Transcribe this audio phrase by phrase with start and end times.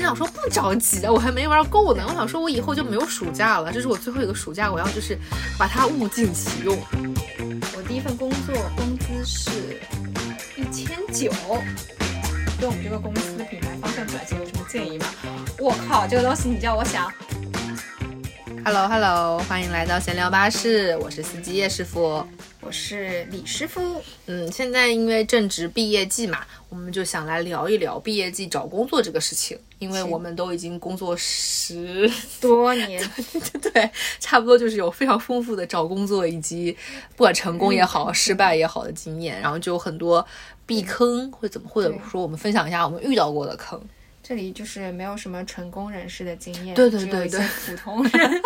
[0.00, 2.02] 心想说不着急的，我还没玩够呢。
[2.08, 5.14] 我想说，我以后就没有暑假了，这是我最后一个暑假，我要就是
[5.58, 6.74] 把它物尽其用。
[7.76, 9.50] 我第一份工作工资是
[10.56, 11.30] 一千九，
[12.58, 15.04] 对我们这个公司品牌方向转型有什么建议吗？
[15.58, 17.12] 我靠，这个东西你叫我想。
[18.64, 22.26] Hello Hello，欢迎来到闲聊巴士，我是司机叶师傅。
[22.70, 32.08] 我是李师傅，嗯，现在因为正值毕业季嘛，我们就想来聊一聊毕业季找工作这个事情，因为我们都已经工作十
[32.40, 33.02] 多年，
[33.60, 36.70] 对，差不多就是有非常丰富的找工作以及
[37.16, 40.24] 不管成功也好、失败也好的经验，然后就有很多
[40.64, 43.82] 避坑或者怎么，或者说我们分享一下我们遇到过的坑。
[44.22, 48.42] 这里就是没有什么成功人士的经验，对对对对普通人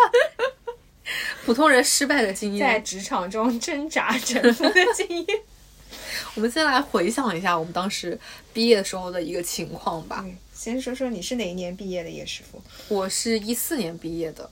[1.45, 5.39] 普通人失败的经验在，职场中挣扎沉浮的经验。
[6.35, 8.19] 我们先来回想一下我们当时
[8.53, 10.23] 毕业的时候的一个情况吧。
[10.25, 12.59] 嗯先说说你是哪一年毕业的，叶师傅？
[12.87, 14.49] 我是一四年毕业的，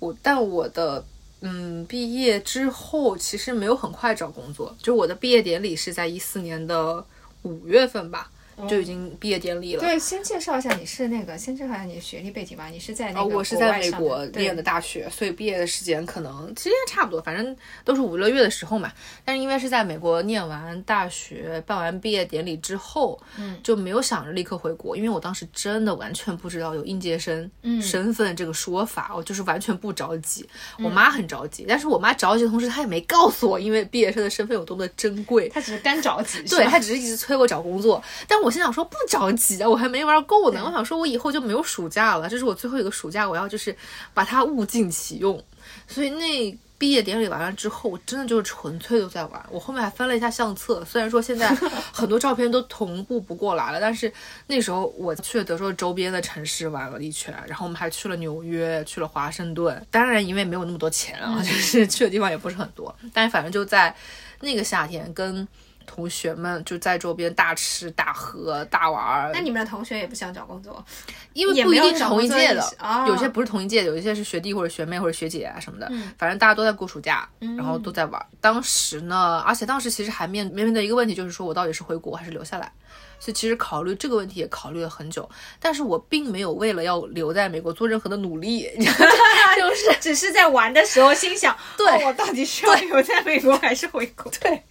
[0.00, 1.02] 我但我的
[1.40, 7.02] 嗯毕业之后其实没有很快找工作，就我的毕业典礼是在一四年的
[7.42, 8.28] 五月份吧，
[8.68, 9.80] 就已经毕业典礼了。
[9.80, 12.68] 对，先介绍一下你是那个，先介绍一下你的学历背景吧。
[12.68, 18.90] 你是在那哦，我是在美国念的大学，所以毕业的时间可能其实也差不多，反正都是五六月的时候嘛。
[19.24, 27.50] 但是因为是在美国念完大学、办完毕业典礼之后，嗯，就没有想着立刻回国，因为我当时真的完全不知道有应届生
[27.82, 30.48] 身份这个说法，我就是完全不着急。
[30.78, 35.48] 我妈很着急，但是我妈着急的同时，她也没告诉我，因为毕业生的身份有多么的珍贵。
[35.48, 40.62] 她只是干着急，对她只是一直催我找工作，但我心想说不着急啊，我还没玩够呢。
[40.64, 43.74] 我想说，我以后就没有暑假了，这是我最后一个暑假，我要就是
[44.12, 45.42] 把它物尽其用。
[45.88, 49.46] 所以那毕业典礼完了之后，我真的就是纯粹都在玩。
[49.50, 51.48] 我后面还翻了一下相册，虽然说现在
[51.90, 54.12] 很多照片都同步不过来了，但是
[54.46, 59.86] 那时候我去了德州周边的城市玩了一圈，然后我们还去了纽约，去了华盛顿。
[59.90, 63.94] 当然，因为没有那么多钱啊，就是去的地方也不是很多，但是反正就在
[64.40, 65.48] 那个夏天跟。
[65.86, 70.84] 同学们就在周边大吃大喝大玩儿，那你们的同学也不想找工作，
[71.32, 72.62] 因为不一定是同一届的
[73.06, 78.26] 有些不是同一届的，有一些是学弟或者学妹或者学姐啊什么的，反正大家都在过暑假，然后都在玩。
[78.40, 82.70] 当时呢，而且当时其实还面面临的一个问题，就是说我到底是回国还是留下来。
[83.18, 85.28] 所以其实考虑这个问题也考虑了很久，
[85.58, 94.30] 但是我并没有为了要留在美国做任何的努力， 就是 只是在玩的时候心想，对哦我到底是要留在美国还是回国？
[94.40, 94.62] 对，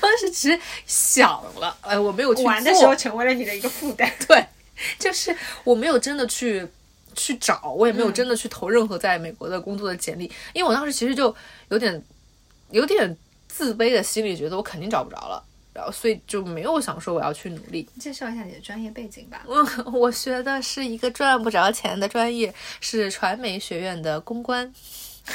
[0.00, 4.10] 当时只是想了，哎，我没有去玩的时候成为了你的一个负担。
[4.28, 4.44] 对，
[4.98, 5.34] 就是
[5.64, 6.66] 我没有真的去
[7.14, 11.34] 去找，我也没有真的去投任何在美国的工作的简历，因为我当时其实就
[11.68, 12.02] 有点
[12.70, 13.16] 有点
[13.48, 15.42] 自卑的心理，觉得我肯定找不着了。
[15.74, 17.86] 然后，所以就没有想说我要去努力。
[17.98, 19.42] 介绍一下你的专业背景吧。
[19.46, 24.72] 我， 我学的是一个赚不着钱的专业，是传媒学院的公关。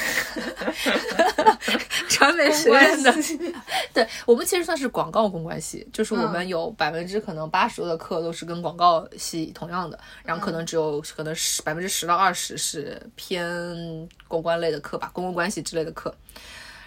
[2.08, 3.12] 传媒学院的，
[3.92, 16.14] 对我们其实算是广告公关系，就是我们有百分之可能八十多的课都是跟广告系同样的，然后可能只有可能十百分之十到二十是偏公关类的课吧，公共关系之类的课。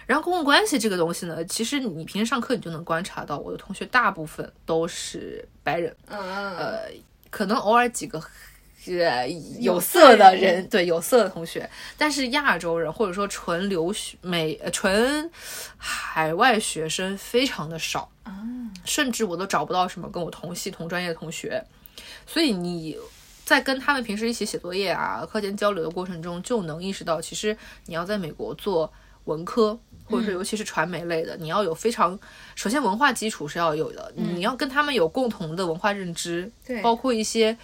[0.06, 6.90] 然后公共关系这个东西呢，其实你平时上课你就能观察到，我的同学大部分都是白人，嗯，呃，
[7.30, 8.22] 可能偶尔几个。
[8.86, 9.26] 呃，
[9.60, 11.66] 有色的人，对有色的同学，
[11.96, 15.30] 但是亚洲人或者说纯留学美呃纯
[15.78, 18.12] 海外学生非常的少，
[18.84, 21.64] 甚至我都找不到什么跟我同系同专业的同学，
[22.26, 22.94] 所以你
[23.42, 28.92] 在跟他们平时一起写作业啊、课间交流的过程中，就能意识到，其实你要在美国做
[29.24, 32.18] 文科，或者是尤其是传媒类的，你要有非常
[32.54, 37.56] 首先文化基础是要有的，你要跟他们有共同的文化认知，对包括一些。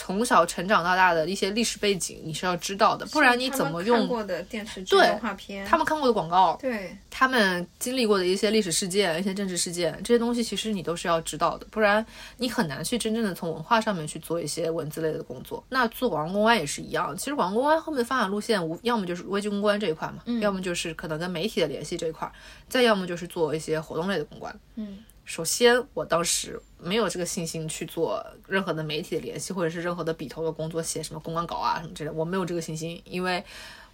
[0.00, 5.66] 从小成长到大的一些历史背景，你是要知道的，不然你怎么用过的电视剧、动画片？
[5.66, 15.64] 他们看过的广告，对他们经历过的一些历史事件、一些政治事件，这些东西其实你都是要知道的，不然你很难去真正的从文化上面去做一些文字类的工作。
[15.68, 22.30] 那做广告公关也是一样，其实广告公关后面的发展路线，无要么就是危机公关这一块嘛，要么就是可能跟媒体的联系这一块，
[22.68, 24.54] 再要么就是做一些活动类的公关。
[24.76, 24.98] 嗯，
[25.28, 33.44] 首先我当时没有这个信心去做任何的媒体的联系，或者是任何的笔头的工作，写什么公关稿啊什么之类，我没有这个信心，因为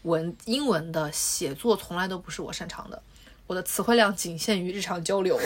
[0.03, 3.03] 文英文的写作从来都不是我擅长的。
[3.49, 5.37] 我的词汇量仅限于日常交流，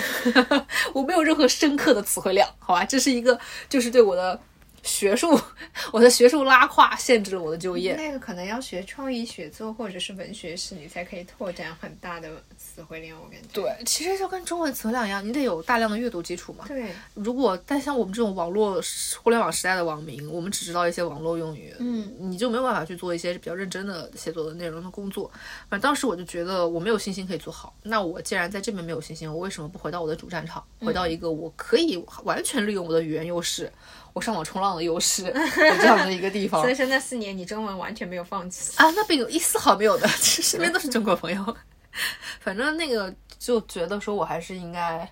[0.92, 3.40] 我没有任何深刻的词汇量，好吧，这是一个
[3.70, 4.38] 就是对我的
[4.82, 5.38] 学术，
[5.92, 7.94] 我的学术拉胯限制了我的就业。
[7.96, 13.18] 那个可能要学创意写作或者是文学史，你才可以拓展很大的词汇量。
[13.20, 13.48] 我感觉。
[13.52, 16.64] 对，其实就跟中文词汇量一样，你得有大量的阅读基础嘛。
[16.68, 18.80] 对，如果但像我们这种网络
[19.22, 25.30] 互联网时代的网民，我们只知道一些网络用语，嗯，你就没有办法去做一些比较认真的写作的内容的工作。
[25.68, 27.74] 反正当时我就觉得我没有信心可以做好。
[27.82, 33.70] 那我既然在这边没有信心，我为什么不回到我的主战场，回到一个我可以完全利用我的语言优势，
[34.18, 35.32] 我上网冲浪的优势有
[35.76, 38.72] 这样的一个地方所以说那四年你中文完全没有放弃。
[38.76, 38.90] 啊？
[38.96, 41.56] 那并一丝毫没有的，身边都是中国朋友。
[42.42, 45.08] 反正那个就觉得说我还是应该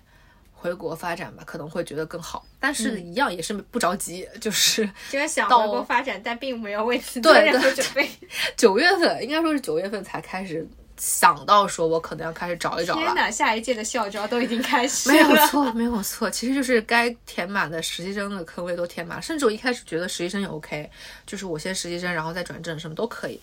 [0.51, 2.45] 回国发展吧，可能会觉得更好。
[2.59, 8.09] 但是一样也是不着急，就是就是想到回国发展，但并没有为此做任何对准备。
[8.57, 13.01] 九月份，应该说是九月份才开始想到说我可能要开始找一找了。
[13.01, 15.15] 天哪，下一届的校招都已经开始了。
[15.15, 20.89] 没有错，没有错，其实就是该填满的实习生的坑位都填满，甚至我一开始觉得实习生也 OK，
[21.25, 23.39] 就是我先实习生，然后再转正，什么都可以。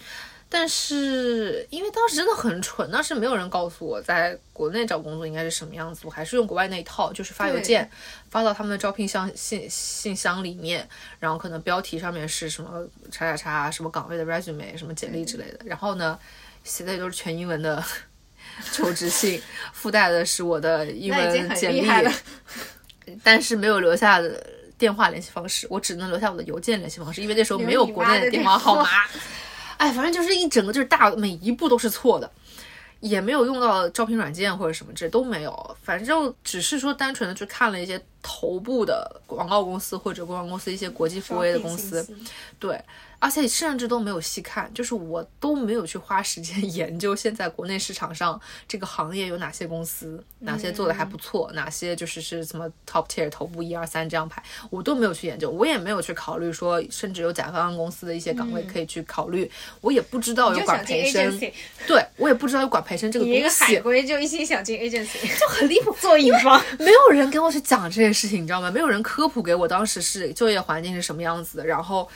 [0.47, 7.91] 但是因为当时真的很蠢，当时没有人告诉我在国内找工作应该是什么样子，我还是用国外那一套，就是发邮件
[8.31, 16.17] 发到他们的招聘箱信信箱里面，然后可能标题上面是什么叉叉叉什么岗位的 resume 什么简历之类的，然后呢
[16.65, 17.83] 写的也都是全英文的
[18.73, 19.41] 求职信，
[19.73, 21.87] 附带的是我的英文简历。
[23.23, 24.45] 但是没有留下的
[24.79, 28.89] 电话联系方式，我只能留下我的邮件联系方式，因为那时候没有国内的电话号码。
[29.77, 32.31] 哎，反正就是一整个就是大每一步都是错的，
[33.01, 42.09] 也没有用到招聘软件或者什么这都没有，反正就只是说单纯的去看了一些头部的广告公司或者公关公司一些国际富威的公司，
[42.59, 42.81] 对，
[43.25, 48.39] 而且甚至都没有细看，就是我都没有去花时间 研究现在国内市场上
[48.69, 59.51] 这个行业有哪些公司，哪些做的还不错，哪些就是是什么 top tier 头部一二三这样排，我都没有去研究，我也没有去考虑说，甚至有甲方公司的一些岗位可以去考虑，
[59.81, 61.41] 我也不知道有管培生，
[61.87, 65.95] 对我也不知道有管培生这个你一个海，归就一心想进 agency，就很离谱。
[66.05, 66.63] 做乙方。
[66.79, 68.71] 没有人跟我去讲这些事情，你知道吗？
[68.71, 71.65] 没有人科普给我当时是就业环境是什么样子的。
[71.65, 72.07] 然后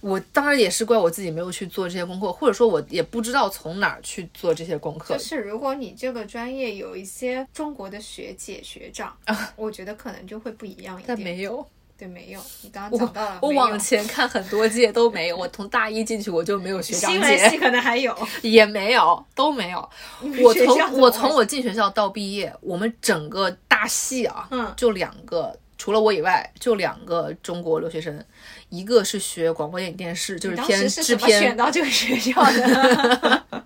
[0.00, 5.20] 我当然也是怪我自己没有去做这些功课，或者说我也不知道从哪儿去做这些功课就。
[5.20, 9.16] 是如果你这个专业有一些中国的学姐学长，
[9.56, 11.18] 我觉得可能就会不一样一点但。
[11.18, 11.66] 没有，
[11.96, 12.40] 对，没有。
[12.62, 15.36] 你刚刚讲到了，我往前看很多届都没有。
[15.36, 18.16] 我从大一进去我就没有学长新闻系，可能还有。
[18.42, 19.90] 也没有，都没有。
[20.40, 25.58] 我从我从我进学校到毕业，我们整个大系啊，嗯就两个。
[25.78, 28.22] 除了我以外，就两个中国留学生，
[28.68, 33.44] 一个是学广播电影电视，就是偏制片选到这个学校的？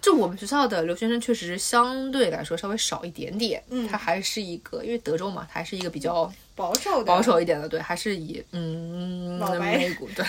[0.00, 10.24] 就我们学校的留学生确实相对来说稍微少一点点，嗯它还是一个因为德州嘛，它还是一个比较保守的，保守一点的，对，还是以嗯美股对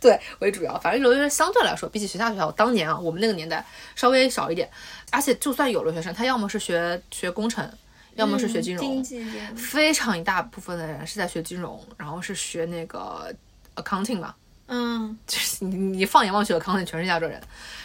[0.00, 0.78] 对为主要。
[0.78, 3.64] 反正留学生相对来说，比起学校学校当年啊，我们那个年代
[3.94, 4.68] 稍微少一点，
[5.10, 7.70] 而且就算有留学生，他要么是学学工程，
[8.16, 9.24] 要么是学金融，经济
[9.56, 13.34] 非常一大部分的人是在学金融，然后是学那个
[13.76, 14.34] accounting 嘛，
[14.66, 17.40] 嗯，就是你你放眼望去，accounting 全是亚洲人，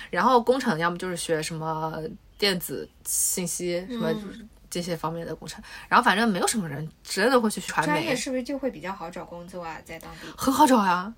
[0.10, 2.02] 然后工程要么就是学什么
[2.38, 4.14] 电子信息什么
[4.70, 9.78] 这些方面的工程，然后反正没有什么人真的会去传媒，专业是不是就会比较好找工作啊？
[9.84, 11.12] 在当地，很好找呀。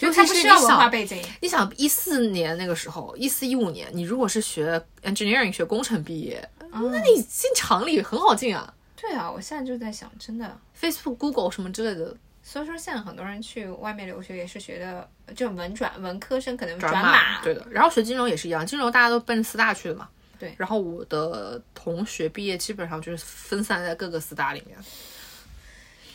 [0.00, 10.58] 尤其他不需要是，文化背景，你想一四年那个时候，一四一五年，你如果是学 engineering 学工程毕业，那你进厂里很好进啊对啊，我现在就在想，真的。
[10.80, 17.66] ，Facebook、Google 什么之类的所以说，现在很多人去外面留学也是学的，就文转文科生可能转码，对的。
[17.70, 20.08] 然后学金融也是一样，金融大家都奔四大去的嘛。
[20.38, 24.76] 对然后我的同学毕业基本上就是分散在各个四大里面。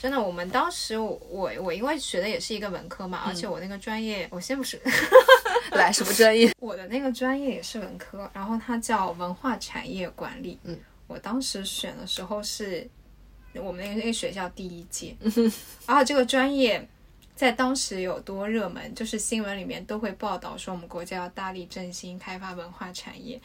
[0.02, 4.82] 真的，我们当时我我我因为学的也是一个文科嗯嘛，而且我那个专业，我先不是
[5.74, 6.52] 来，什么专业？
[6.60, 10.58] 我的那个专业也是文科，然后它叫文化产业管理。
[10.64, 12.90] 嗯，我当时选的时候是
[13.54, 15.32] 我们那个那个学校第一届，嗯
[15.86, 16.88] 然后这个专业
[17.36, 23.40] 在当时有多热门，就是新闻里面都会报道说我们国家要大力振兴开发文化产业。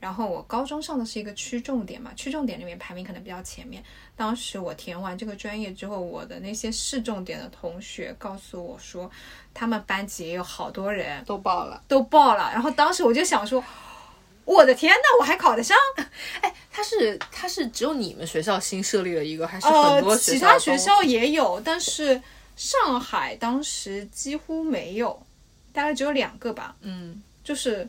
[0.00, 3.82] 然后我高中上的是一个区重点嘛，区重点里面排名可能比较前面。
[4.16, 9.10] 当时我填完这个专业之后，我的那些市重点的同学告诉我说，
[9.52, 11.82] 他们班级也有好多人都报了。
[11.88, 12.50] 都报了。
[12.52, 13.62] 然后当时我就想说，
[14.44, 15.76] 我的天呐，我还考得上？
[16.42, 22.22] 哎它是它是只有你们学校新设立了一个，还是很多呃，学校其他学校也有，但是
[22.54, 25.20] 上海当时几乎没有，
[25.72, 26.76] 大概只有两个吧。
[26.82, 27.88] 嗯，就是，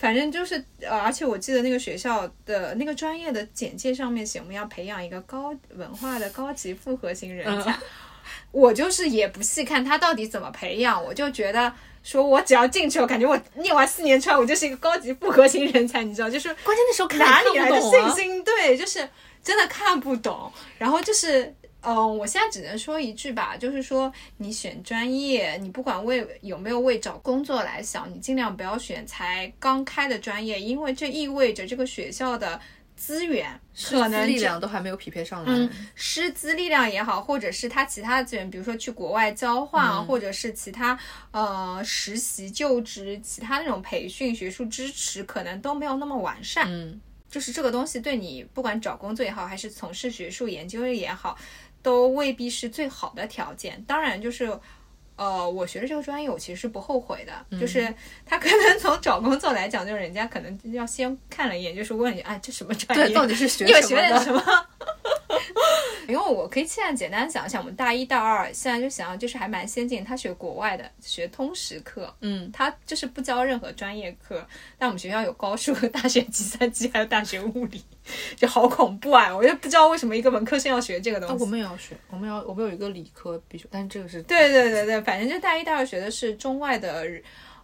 [0.00, 7.78] 反正就是，呃，而且我记得那个学校的那个专业的简介上面写我们要培养一个高文化的高级复合型人才。
[8.50, 11.70] 我就是也不细看他到底怎么培养，我就觉得
[12.02, 18.42] 说我只要进去，我感觉我念完四年出来，我就是一个高级复合型人才，你知道，就是关键那时候看哪里来的信心？
[18.42, 19.06] 对，就是
[19.44, 20.50] 真的看不懂。
[20.78, 32.60] 然后就是，嗯、我现在只能说一句吧，就是说你选专业，你不管为有没有为找工作来想，你尽量不要选才刚开的专业，因为这意味着这个学校的
[32.96, 33.58] 资源
[33.88, 35.50] 可能力量都还没有匹配上来。
[35.50, 40.98] 嗯，师资力量也好，或者是他其他的资源，比如说去国外交换或者是其他
[41.30, 46.66] 呃实习、就职、其他那种培训、学术支持，可能都没有那么完善。
[46.68, 51.38] 嗯，就是这个东西对你不管找工作也好，还是从事学术研究也好，
[51.82, 53.82] 都未必是最好的条件。
[53.86, 54.50] 当然，就是
[55.16, 57.58] 呃，我学的这个专业，我其实是不后悔的。
[57.58, 57.92] 就是
[58.24, 63.06] 他可能从找工作来讲，就是人家可能要先看了一眼，就是问你，哎，这什么专业？
[63.06, 63.82] 对，到底是学什么的？
[63.86, 64.42] 学点什么？
[66.08, 70.02] 因为我可以现在简单讲一下，我们大一、大二现在就想，就是还蛮先进。
[70.02, 74.44] 他学国外的，学通识课，嗯，他就是不教任何专业课。
[74.76, 77.84] 但我们学校有高数、大学计算机，还有大学物理，
[78.36, 79.34] 就好恐怖啊！
[79.34, 81.42] 我就不知道为什么一个文科生要学这个东啊，西。
[81.42, 87.06] 我们也要学，我们要我们有一个理科必修，但是这个是对对对对，反正就大一、大二学的是中外的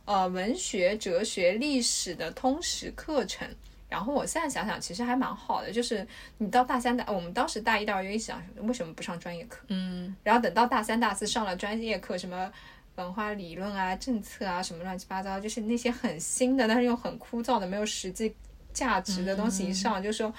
[0.05, 3.49] 呃文学、哲学、历史的通识课程。
[3.89, 6.05] 然后我现在想想，其实还蛮好的，就是
[6.39, 9.65] 你到大三大，我们当时大一、大二就一想，为什么不上专业课？
[9.69, 12.53] 嗯，然后等到大三、大四上了专业课，什么
[12.97, 18.35] 文化理论啊、政策啊，什么乱七八糟，就是那些很新的，但是又很枯燥的、没有实际
[18.77, 20.31] 价值的东西一上，就说，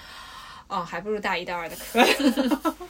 [0.68, 2.06] 哦，还不如大一、大二的课。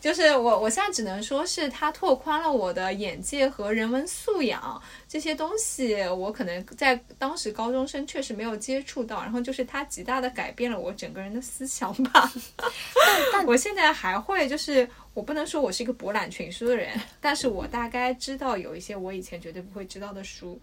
[0.00, 12.28] 就是我，我现在只能说是它拓宽了我的眼界和人文素养这些东西，我可能在当时高中生确实没有接触到，然后就是它极大的改变了我整个人的思想吧。
[13.32, 20.60] 但我现在还会，就是我不能说我是一个博览群书的人，但是我大概知道有一些我以前绝对不会知道的书。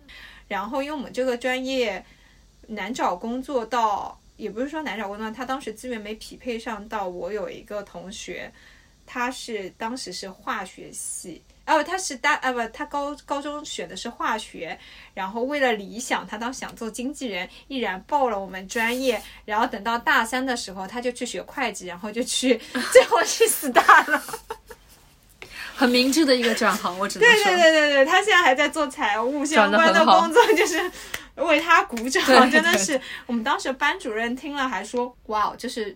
[0.50, 2.04] 然后因为我们这个专业
[2.70, 7.08] 难找工作到，也不是说难找工作，他当时资源没匹配上到。
[7.08, 8.52] 我有一个同学，
[9.06, 11.42] 他是当时是化学系。
[11.66, 14.76] 哦，他是大呃不，他高高中选的是化学，
[15.14, 22.60] 然后为了理想，他当时想做经纪人，毅然报了我们专业，然后等到大三的时候，他就去学会计，然后就去，
[22.92, 24.24] 最后去四大了。
[25.76, 30.92] 很明智的一个转行，我只能对说，对对对对，他现在还在做财务相关的工作，就是
[31.46, 33.00] 为他鼓掌，对真的是。
[33.26, 35.96] 我们当时班主任听了还说，哇，就是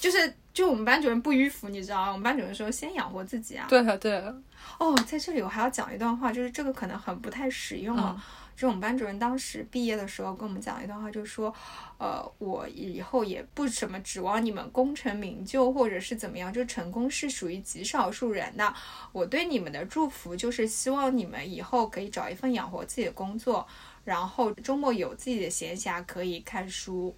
[0.00, 2.08] 就是就我们班主任不迂腐，你知道吗？
[2.08, 3.66] 我们班主任说先养活自己啊。
[3.68, 4.34] 对啊对啊，
[4.78, 8.22] 哦，在这里我还要讲一段话，就是这个可能很不太实用啊。
[8.56, 11.52] 就我们班主任当时毕业的时候跟我们讲一段话，就是说，
[11.98, 18.72] 呃，我以后也不什么指望你们功成名就，或者是怎么样，就成功是属于极少数人的。
[19.10, 23.66] 我对你们的祝福就是希望你们以后可以找一份养活自己的工作，
[24.04, 27.16] 然后周末有自己的闲暇可以看书。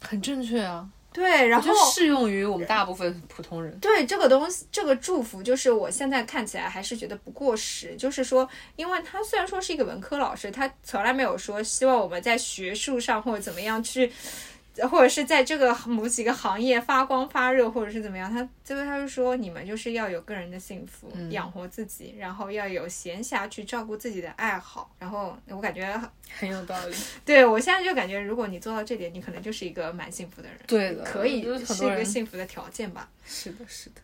[0.00, 3.78] 很正确啊，对，然后适用于我们大部分普通人。
[3.78, 7.96] 对这个东西，这个祝福，就是我现在看起来还是觉得不过时。
[7.96, 14.12] 就是说，因为他虽然说是一个文科老师，他从来没有说希望我们在学术上或者怎么样去，
[14.90, 18.30] 或者是在这个某几个行业发光发热，或者是怎么样。
[18.30, 24.94] 他最后他就说，你们就是要有个人的幸福，养活自己，然后要有闲暇去照顾自己的爱好。
[24.98, 26.00] 然后我感觉，
[26.38, 26.96] 很有道理。
[27.24, 30.58] 对我现在就感觉，如果你做到这点，你可能就是一个蛮幸福的人。
[30.66, 33.08] 对的，可以是一个幸福的条件吧。
[33.24, 34.00] 是的，是的。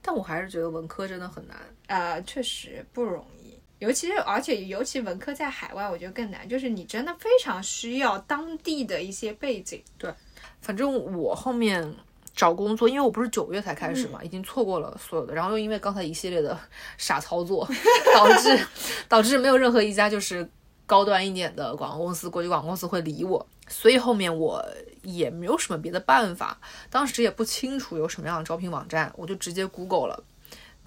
[0.00, 1.56] 但我还是觉得文科真的很难。
[1.88, 3.37] 呃，确实不容易，
[3.78, 9.82] 尤其是而且尤其文科在海外，我觉得更难，就是你真的非常需要当地的一些背景。
[9.96, 10.12] 对
[10.60, 11.94] 反正我后面
[12.34, 16.58] 找工作，因为我不是九月才开始嘛，已经错过了所有的，然后又因为刚才一系列的
[16.96, 17.68] 傻操作，
[18.14, 18.66] 导致
[19.08, 20.48] 导致没有任何一家就是
[20.86, 24.64] 高端一点的广告公司、国际广告公司会理我，所以后面我
[25.02, 26.58] 也没有什么别的办法，
[26.90, 30.24] 当时也不清楚有什么样的招聘网站，我就直接 Google 了。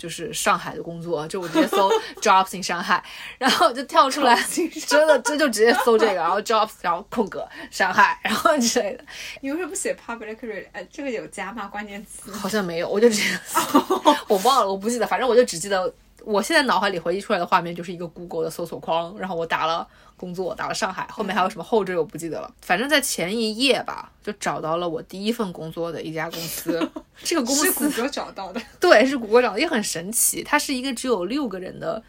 [0.01, 1.87] 就是上海的工作，就我直接搜
[2.19, 3.03] jobs in 上海，
[3.37, 4.35] 然后就跳出来，
[4.87, 9.03] 真的这就直接搜这个，然后 jobs，然后空格上海，然后之类的，
[9.41, 10.65] 你为什么不写 public rel？
[10.71, 11.67] 呃，这个有加吗？
[11.67, 12.31] 关键词？
[12.31, 13.39] 好像没有，我就直接，
[14.27, 15.93] 我忘了，我不记得，反正我就只记得，
[16.23, 19.87] 我现在脑海里回忆出来的画面就是一个 Google 的搜索框，然后我打了
[20.21, 26.91] 工作，打了上海，后面还有什么后缀我不记得了，反正在前一页吧，就找到了我第一份工作的一家公司，
[27.23, 28.61] 这个公司是谷司歌找到的。
[28.79, 32.01] 对是谷歌找的，也很神奇，它是一个只有六个人的。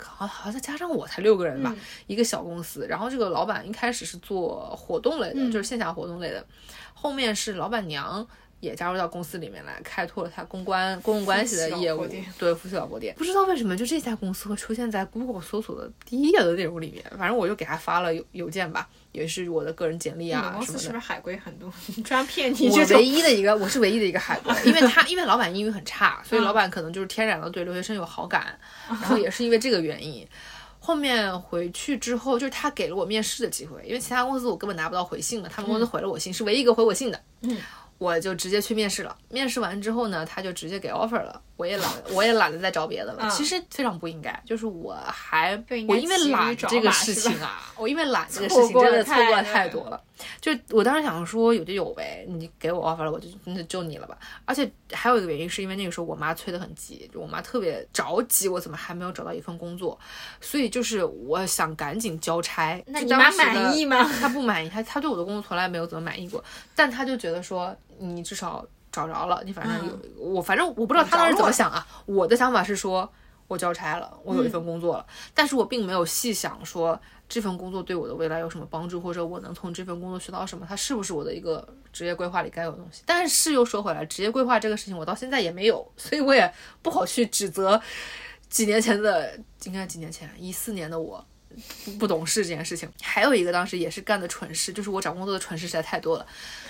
[0.00, 1.74] 好，好像再加上我才六个人吧，
[2.06, 2.86] 一个小公司。
[2.88, 6.46] 然后这个老板一开始是做活动类的，就是线下活动类的，
[6.94, 8.24] 后面是老板娘
[8.60, 12.06] 也加入到公司里面来，开拓了他公关公共关系的业务。
[12.38, 17.04] 对，夫妻老婆店，不知道为什么就这家公司会出现在 Google 搜索的第一页的内容里面。
[17.16, 20.94] 反正我就给他发了邮邮件吧，也是我的个人简历啊什么的公司是不。
[20.94, 21.72] 是海归很多？
[22.04, 30.26] 专骗你我这种唯一的一个，我是唯一的一个海归，因为他因为老板英语很差，所以老板可能就是天然的对留学生有好感，然后也是因为这个原因。
[30.80, 37.20] 后面回去之后，就是他给了我面试的机会，因为其他公司我根本拿不到回信嘛，他们公司回了我信，是唯一一个回我信的。
[37.42, 37.58] 嗯，
[37.98, 39.16] 我就直接去面试了。
[39.28, 43.18] 面试完之后呢，他就直接给 offer 了，我也懒，我也懒得再找别的了。
[43.22, 50.02] 嗯其实非常不应该，就是我还不应该我因为懒找这个事情啊，我因为懒这个事情真的错过了太多多了。
[50.40, 54.18] 就我当时想说有就有呗，你给我 offer 了，我就那就你了吧。
[54.44, 59.96] 而且还有一个原因是因为那个时候我妈催得很急，就我妈特别着急，我怎么还没有找到一份工作，
[60.40, 62.82] 所以就是我想赶紧交差。
[62.86, 64.02] 那你妈满意吗？
[64.20, 66.42] 她不满意，她她对我的工作从来没有怎么满意过，
[66.74, 71.86] 但她就觉得说你至少找着了，你反正有、我反正我不知道他当时怎么想啊。
[72.06, 73.10] 我的想法是说
[73.46, 83.02] 我交差了，我有一份工作了，但是我并没有细想说这份工作对我的未来有什么帮助，或者我能从这份工作学到什么，它是不是我的一个职业规划里该有的东西。
[83.06, 86.52] 但是又说回来，职业规划这个事情我到现在也没有，所以我也
[86.82, 87.80] 不好去指责
[88.48, 91.24] 几年前的，应该几年前一四年的我。
[91.84, 96.26] 不不懂事这件事情，还有一个当时也是干的蠢事，就是我找工作的蠢事实在太多了。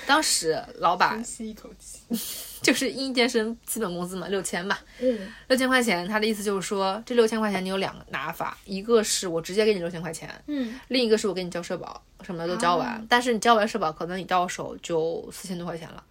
[0.06, 2.00] 当时老板吸一口气。
[2.60, 16.02] 就是应届生基本工资嘛，六千嘛，嗯，六千块钱，他的意思就是说，这六千块钱你有两个拿法，一个是我直接给你六千块钱，嗯，另一个是我给你交社保，什么都交完，但是你交完社保，可能你到手就四千多块钱了。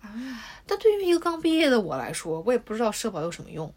[0.65, 3.69] 但对于一个刚毕业的我来说，我也不知道社保有什么用，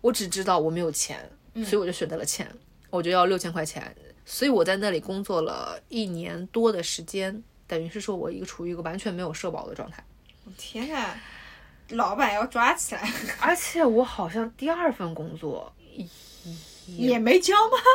[0.00, 2.48] 我只知道我没有钱，所以我就选择了钱，
[2.88, 3.92] 我就要六千块钱，
[4.24, 10.02] 所以我在那里工作了一年多的时间，等于是说我一个处于一个完全没有社保的状态。
[10.56, 11.14] 天呐，
[11.90, 15.72] 老板要抓起来，而且我好像第二份工作，
[16.86, 17.76] 也没交吗？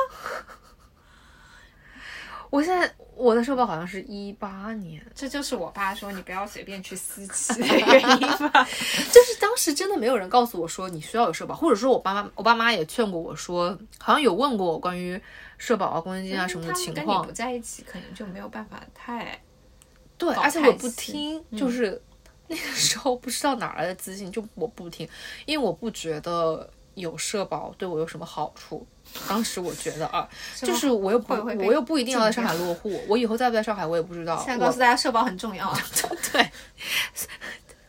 [2.50, 8.64] 我现在我的社保好像是一八年，这就是我爸说你不要随便去私企 的原因吧。
[9.12, 15.20] 就是当时真的没有人告诉我说你需要有社保，或者说我爸妈我爸妈也劝过我说，好像有问过我关于
[15.58, 19.42] 社保啊、公积金啊什么的情况你不，在一起，可能就没有办法太
[20.18, 22.02] 对，而且我不听，就是
[22.48, 25.08] 那个时候不知道哪来的自信，就我不听，
[25.46, 28.86] 因为我不觉得有社保对我有什么好处。
[29.30, 30.28] 当时我觉得啊，
[30.62, 34.38] 就是我又不我又不一定要在上海落户，我以后在不在上海我也不知道。
[34.38, 35.80] 现在我告诉大家社保很重要啊。
[36.34, 36.42] 对，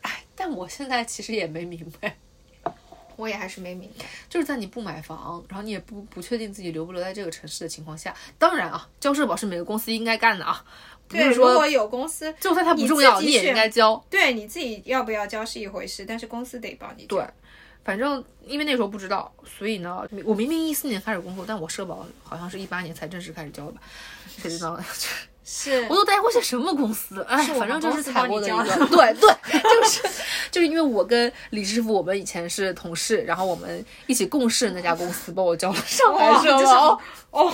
[0.01, 2.15] 哎，但我现在其实也没明白，
[3.17, 4.05] 我也还是没明白。
[4.29, 10.63] 就是在你不买房，然后你也不不确定自己留不留在这个城市的情况下，当然啊，交社保是每个公司应该干的啊，
[11.09, 14.01] 不对，是说如果有公司，就算它不你重要，你也应该交。
[14.09, 17.17] 对你自己要不要交是一回事，但是公司得帮你交。
[17.17, 17.25] 对，
[17.89, 23.81] 反正因为那时候不知道，所以呢，我明明一四年开始工作，但我社保好像是一八年才正式开始交的吧，
[24.37, 24.85] 谁知道呢？
[25.43, 27.23] 是我都待过些什么公司？
[27.27, 30.03] 哎，反正就是踩过的一个，对对， 就是
[30.51, 37.01] 就是因为我跟李师傅，我们以前是同事，然后我们一起共事那家公司帮我交了上海社哦这是保。
[37.31, 37.53] 哦，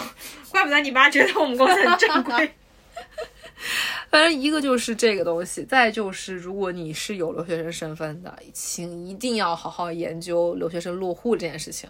[0.52, 2.54] 怪不得你妈觉得我们公司很正规。
[4.12, 11.90] 反正一个就是这个东西，再就是如果你是有留学生身份的，请一定要好好研究留学生落户这件事情。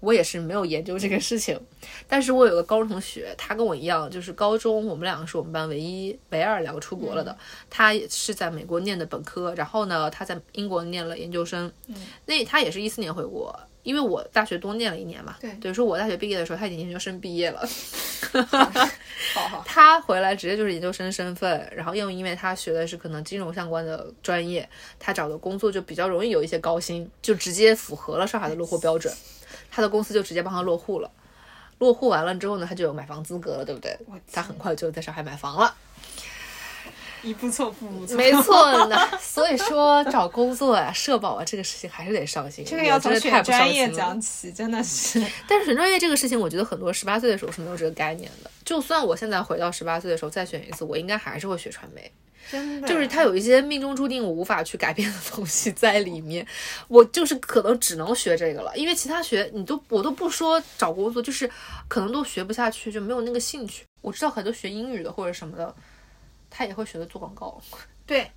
[0.00, 1.58] 我也是没有研究这个事情，
[2.06, 7.34] 但是我有个高中同学，他跟我一样，就是高中我们两个是我们班唯一、唯二两个出国了的。
[7.70, 11.72] 他也是在美国念的本科，然后呢，他在英国念了研究生。
[12.26, 15.36] 那他也是一四年回国，因为我大学多念了一年嘛。
[15.40, 17.66] 对等于说我大学毕业的时候，他已经研究生毕业了。
[19.64, 24.68] 他回来直接就是研究生身份，然后又因为他学的是可能金融相关的专业，
[24.98, 29.12] 他找的工作就比较容易有一些高薪，就直接符合了上海的落户标准，
[29.70, 31.10] 他的公司就直接帮他落户了。
[31.78, 33.98] 落户完了之后呢，他就有买房资格了，对不对？
[34.32, 35.74] 他很快就在上海买房了。
[37.26, 38.16] 一步错步步错。
[38.16, 42.64] 没错 呢，所以说找工作啊、社保啊这个事情还是得上心。
[42.64, 45.22] 这个要从选专业了讲起，真的是。
[45.48, 48.50] 但是选专业这个事情，我觉得很多十八岁的时候是没有这个概念的。
[48.64, 52.10] 就算我现在回到十八岁的时候再选一次，我应该还是会学传媒。
[52.48, 56.46] 真的就是它有一些命中注定我无法去改变的东西在里面，
[56.86, 61.50] 我就是可能只能学这个了，因为其他学你都我都不说找工作，就是
[61.88, 63.84] 可能都学不下去，就没有那个兴趣。
[64.00, 65.74] 我知道很多学英语的或者什么的，
[66.56, 67.60] 他也会学的做广告。
[68.06, 68.30] 对，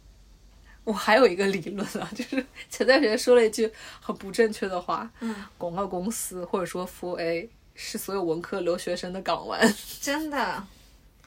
[0.83, 9.73] 我还有一个理论啊，就是前段时间说了一句很不正确的话，嗯，广告公司或者说 f A 是所有文科留学生的港湾。
[10.01, 10.67] 真的。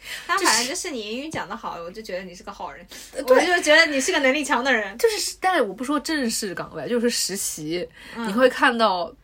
[0.27, 4.99] 他反正就是你英语讲得好，我就觉得你是个好人，我就觉得你是个能力强的人。
[4.99, 9.15] 就是，但是我不说正式岗位，就是实习，你会看到，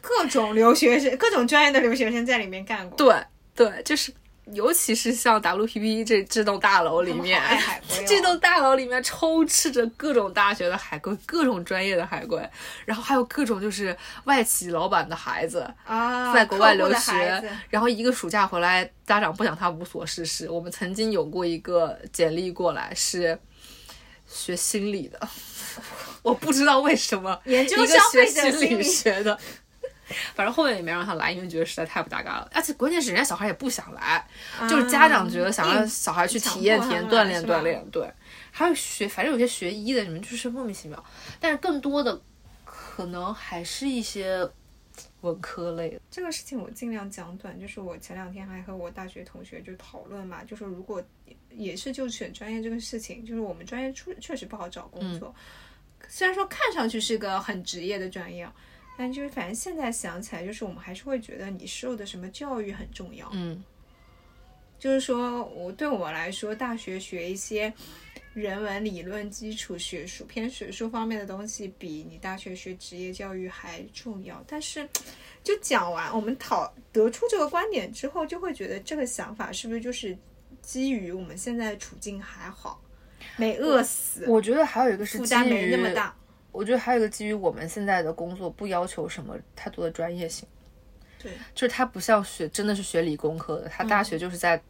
[0.00, 2.96] 各种留学生、各种专业的留学生在里面干过。
[2.96, 4.14] 对对，就是。
[4.52, 7.42] 尤其是像 WPP 这这栋大楼里面，
[8.06, 12.48] 这栋大楼里面充斥着各种大学的海归，各种专业的海归，
[12.84, 20.48] 然后还有各种就是外企老板的孩子，啊，在国外留学，然后一个暑假回来，家长不想他无所事事。
[20.48, 23.36] 我们曾经有过一个简历过来是
[24.28, 25.28] 学心理的，
[26.22, 29.36] 我不知道为什么研究一个消费学心理学的。
[30.34, 34.26] 反正后面也没让他来，因为觉得实在太不搭嘎了，而且关键是人家小孩也不想来，
[34.68, 38.10] 就是家长觉得想让小孩去体验体验、锻炼锻炼，对。
[38.50, 41.04] 还有学，反正有些学医的，你们就是莫名其妙，
[41.38, 42.18] 但是更多的
[42.64, 44.48] 可能还是一些
[45.20, 46.00] 文科类的。
[46.10, 51.02] 这个事情我尽量讲短，就是我前两天还和我大学同学就讨论嘛，就是如果
[51.50, 55.34] 也是就选专业这个事情，就是我们专业确确实不好找工作，
[56.08, 58.52] 虽然说看上去是个很职业的专业啊，
[58.96, 63.28] 但就是反正现在想起来，就是我们还是会觉得你受的什么教育很重要。
[63.32, 63.62] 嗯
[64.78, 67.72] 就是说我对我来说，大学学一些
[68.34, 74.44] 人文理论基础、学术偏学术方面的东西，比你大学学职业教育还重要。
[74.46, 74.86] 但是，
[75.42, 80.16] 就讲完我们讨得出这个观点之后，就会觉得这个想法是不是就是
[80.60, 82.78] 基于我们现在的处境还好，
[83.38, 86.14] 没饿死，我觉得还有一个是负担没那么大。
[86.56, 90.48] 我觉得还有一个基于我们现在的工作不要求什么太多的专业性，
[91.22, 94.60] 对，就是他不像学真的是学理工科的，他大学就是在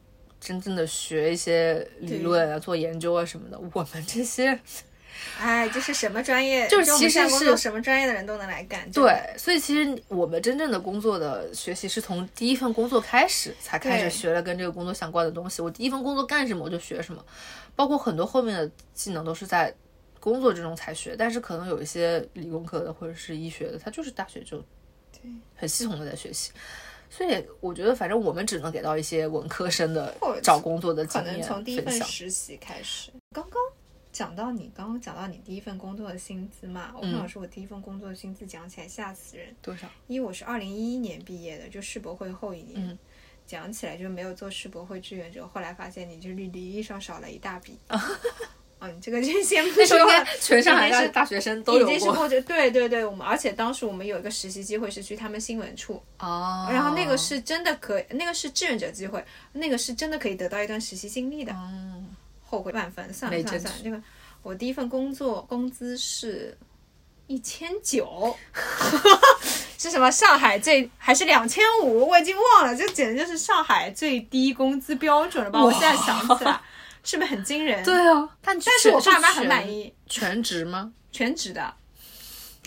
[0.41, 3.59] 真正的学一些理论啊、做研究啊什么的。
[3.73, 4.59] 我们这些
[5.41, 8.91] 哎，就是什么专业，就是其实是什么专业的人都能来干。
[8.91, 15.63] 对，所以其实我们真正的工作的学习是从第一份工作开始才开始学了跟这个工作相关的东西。
[15.63, 17.25] 我第一份工作干什么我就学什么，
[17.75, 19.75] 包括很多后面的技能都是在
[20.27, 21.15] 工作之中才学。
[21.17, 24.61] 但是可能有一些理工科的或者是医学的，他就是大学就
[25.55, 26.51] 很系统的在学习。
[27.09, 30.13] 所以我觉得，反正我们只能给到一些文科生的
[30.43, 31.95] 找工作的经可能验从第一份。
[32.03, 33.13] 实习开始。
[33.33, 33.63] 刚刚
[34.11, 39.87] 讲到你刚刚讲到你第一份工作的薪资嘛，我嗯跟老师我第一份工作的薪资讲起来吓死人，多少？
[40.09, 42.85] 因为我是二零一一年毕业的，就世博会后一年。
[42.89, 42.99] 嗯
[43.47, 47.79] 讲起来就没有做世博会志愿者，后来发现你就是履历上少了一大笔。
[48.79, 50.37] 嗯，这个就先不说了那时候应该。
[50.39, 61.55] 全上海大大学生都有过已经是过着，对对对，我们而且当时我们有一个实习机会是去他们新闻处，哦然后那个是真的可，那个是志愿者机会，那个是真的可以得到一段实习经历的，
[62.45, 63.13] 后悔万分。
[63.15, 64.01] 算了算了算了，这个
[64.43, 66.57] 我第一份工作工资是
[67.27, 68.37] 一千九，
[69.79, 70.11] 是什么？
[70.11, 72.07] 上海最还是两千五？
[72.07, 75.65] 我已经忘了，这简直就是上海最低工资标准了吧？
[75.65, 76.61] 我现在想起来，
[77.07, 77.83] 是不是很惊人？
[77.83, 80.93] 对啊，但但是我爸妈很满，意，全职吗？
[81.11, 81.73] 全职的。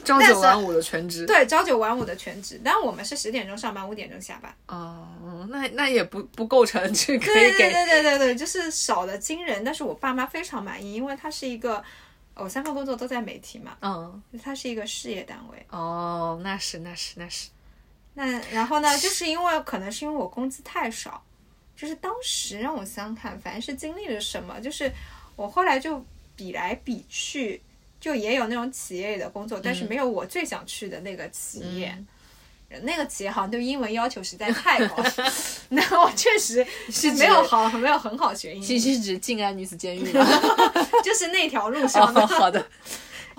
[0.06, 1.26] 朝九晚五的全职。
[1.26, 4.56] 对，朝九晚五的全职，但我们是十点钟上班，五点钟下班。
[4.68, 11.84] 哦，那那也不不构成这可以给对对对对对对，就是少的惊人，但是我爸妈非常满意，因为他是一个，
[12.34, 15.66] 我三份工作都在媒体嘛，嗯它是一个事业单位。
[15.70, 17.50] 哦，那是那是那是
[18.14, 21.22] 那然后呢，就是因为可能是因为我工资太少，
[21.80, 24.92] 就是当时让我想想看，反正是经历了什么，就是
[25.36, 26.04] 我后来就
[26.36, 27.62] 比来比去，
[28.02, 31.98] 就也有那种企业里的工作，但是没有我最想去的那个企业。
[32.84, 35.34] 那个企业好像对英文要求实在太高了，
[35.70, 40.04] 那我确实是没有好没有很好学英语，其实是指静安女子监狱？
[41.04, 42.28] 就是那条路上的哦，。
[42.28, 42.64] 好的，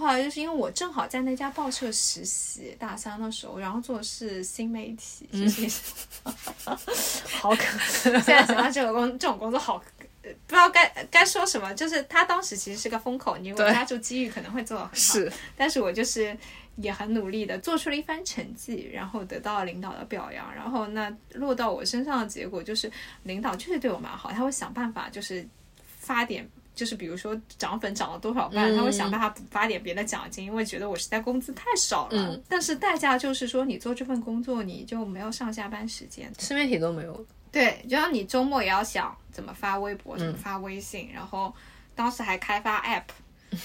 [0.00, 5.80] 后来就是因为我正好在那家报社实习，大三的时候，然后做的是新媒体，就是、
[7.36, 7.78] 好可。
[8.02, 9.74] 现在想到这个工 这种工作好，
[10.22, 11.72] 呃不知道该该说什么。
[11.74, 14.96] 就是他当时其实是个风口，你如果抓住机遇，可能会做得很好。
[14.96, 16.36] 是，但是我就是
[16.76, 22.90] 也很努力的做出了一番成绩，然后得到了领导的表扬，然后那落到我身上的结果就是
[23.24, 25.46] 领导确实对我蛮好，他会想办法就是
[25.98, 26.48] 发点。
[26.74, 32.10] 就是比如说涨粉涨了多少万，嗯他会想办法补发点别的奖金，因为觉得我实在工资太少了。
[32.12, 36.32] 嗯但是代价就是说，你做这份工作你就没有上下班时间。
[36.38, 37.26] 自媒体都没有。
[37.52, 41.52] 对，就像你周末也要想怎么发微博，怎嗯么发微信，然后
[41.94, 43.02] 当时还开发 app，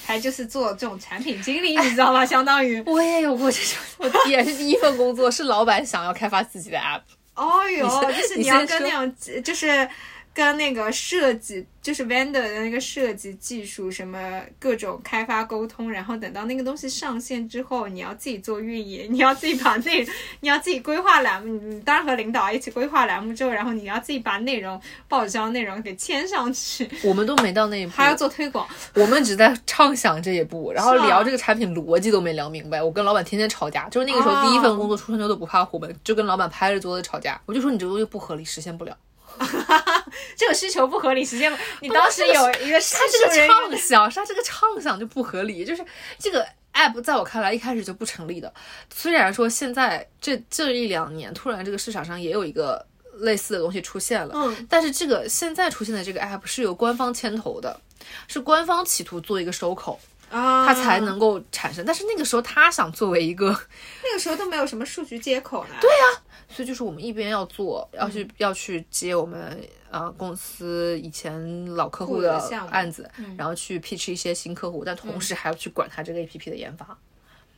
[0.03, 2.25] 还就是做这种产品经理，你知道吗？
[2.25, 3.77] 相当于， 我也有过这种，
[4.25, 7.01] 我也是第一份工作，是老板想要开发自己的 app。
[7.35, 9.87] 哦哟，就是你你要跟那种就是
[10.35, 20.05] 跟那个设计，就是 vendor 的那个设计技术，什么各种开发沟通，然后等到那个东西上线之后，你要自己做运营，你要自己把内，
[20.41, 32.83] 你要自己规划栏目，你当然和领导一起规划栏目之后，然后你要自己把内容报销内容给签上去，我们都没到那一步，还要做推广，我们只在畅想这一步，然后聊这个产品逻辑都没聊明白。
[32.83, 37.39] 我跟老板天天吵架，就是那个时候第一份工作出生牛都不怕虎门，就跟老板拍着桌子吵架。
[37.45, 38.97] 我就说你这个东西不合理，实现不了。
[40.35, 41.57] 这个需求不合理，实现不。
[41.81, 45.85] 你当时有一个技他这个畅想，是他这个畅想就不合理，就是
[46.17, 48.53] 这个 app 在我看来一开始就不成立的。
[48.93, 52.85] 虽然说现在这这一两年突然这个市场上也有一个
[53.19, 57.79] 类似的东西出现了，嗯，但是这个现在出现的这个 app 是由官方牵头的，
[58.27, 59.99] 是官方企图做一个收口，
[60.35, 61.85] 啊，他才能够产生。
[61.85, 63.47] 但是那个时候他想作为一个，
[64.03, 65.75] 那个时候都没有什么数据接口呢。
[65.79, 69.57] 对呀、所以就是我们一边要做，要去要去接我们
[69.89, 72.37] 呃公司以前老客户的
[72.69, 76.97] 案子，然后去 pitch 一些新客户，但同时还要去管他这个 app 的研发。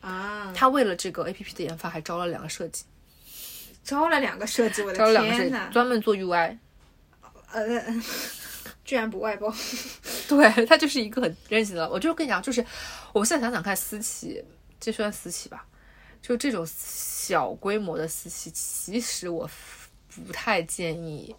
[0.02, 2.86] 啊，他为了这个 app 的研发，还招了两个设计，
[3.84, 6.58] 招了两个设计，我招了的天呐，专门做 UI。
[7.52, 7.64] 呃，
[8.88, 9.54] 居然不外包，
[10.30, 12.66] 对他就是一个很任性的，我就跟你讲，就是
[13.12, 14.42] 我现在想想看，私企
[14.80, 15.66] 这算私企吧？
[16.22, 19.48] 就这种小规模的私企，其实我
[20.26, 21.36] 不太建议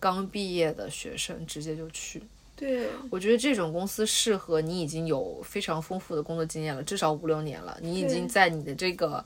[0.00, 2.22] 刚毕业的学生直接就去。
[2.56, 9.24] 对，我觉得这种公司适合你已经有非常丰富的工作经验了，至少五六年了，你已经在你的这个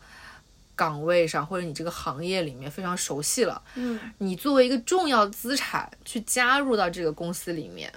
[0.77, 3.63] 岗位上或者你这个行业里面非常熟悉了。
[3.75, 7.93] 嗯，你作为一个重要资产去加入到这个公司里面，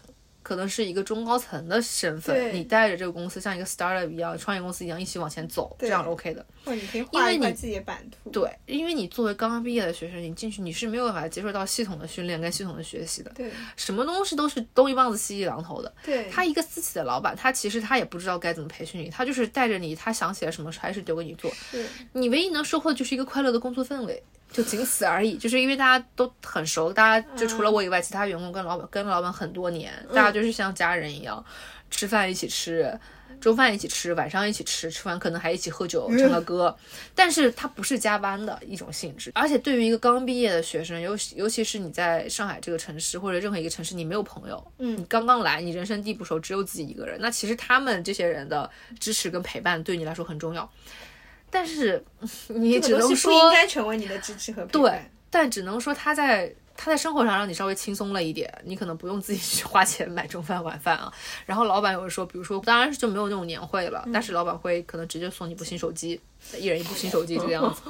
[0.47, 6.45] 可能是一个中高层的身份，你带着这个公司像一个 startup 一样，创业公司一样一起往前走，这样是 OK 的。
[6.63, 8.29] 或者你可以因为你画一块自己的版图。
[8.29, 15.93] 对，因为你作为刚刚毕业的学生，你进去你是没有办法接受到系统的训练跟系统的学习的，对什么东西都是东一棒子西一榔头的。
[16.05, 25.37] 对，他一个私企的老板，他其实他也不知道该怎么培训你，他就是带着你，他想起来什么差事丢给你做，是你唯一能收获的就是一个快乐的工作氛围，就仅此而已。
[25.37, 31.43] 就是因为大家都很熟，大家就除了我以外，其他员工跟老板跟老板很多年，大家就是像家人一样，
[31.89, 32.99] 吃饭一起吃。
[33.39, 36.75] 中饭一起吃，晚上一起吃，吃完可能还一起喝酒唱个歌，
[37.13, 39.31] 但是它不是加班的一种性质。
[39.35, 48.67] 而且对于一个刚毕业的学生，尤尤其是你在上海这个城市或者任何一个城市，你没有朋友，嗯你刚刚来，你人生地不熟，只有自己一个人，那其实他们这些人的
[48.99, 50.67] 支持跟陪伴对你来说很重要。
[51.57, 52.03] 但是
[52.53, 61.11] 你只能说不应该成为你的支持和陪对。，但只能说他在他在生活上让你稍微轻松了一点，你可能不用自己去花钱买中饭晚饭啊。
[61.47, 66.21] 然后老板有的时候，比如说，当然是就没有那种年会了，但是老板会可能直接送你部新手机，
[66.59, 67.81] 一人一部新手机这个样子。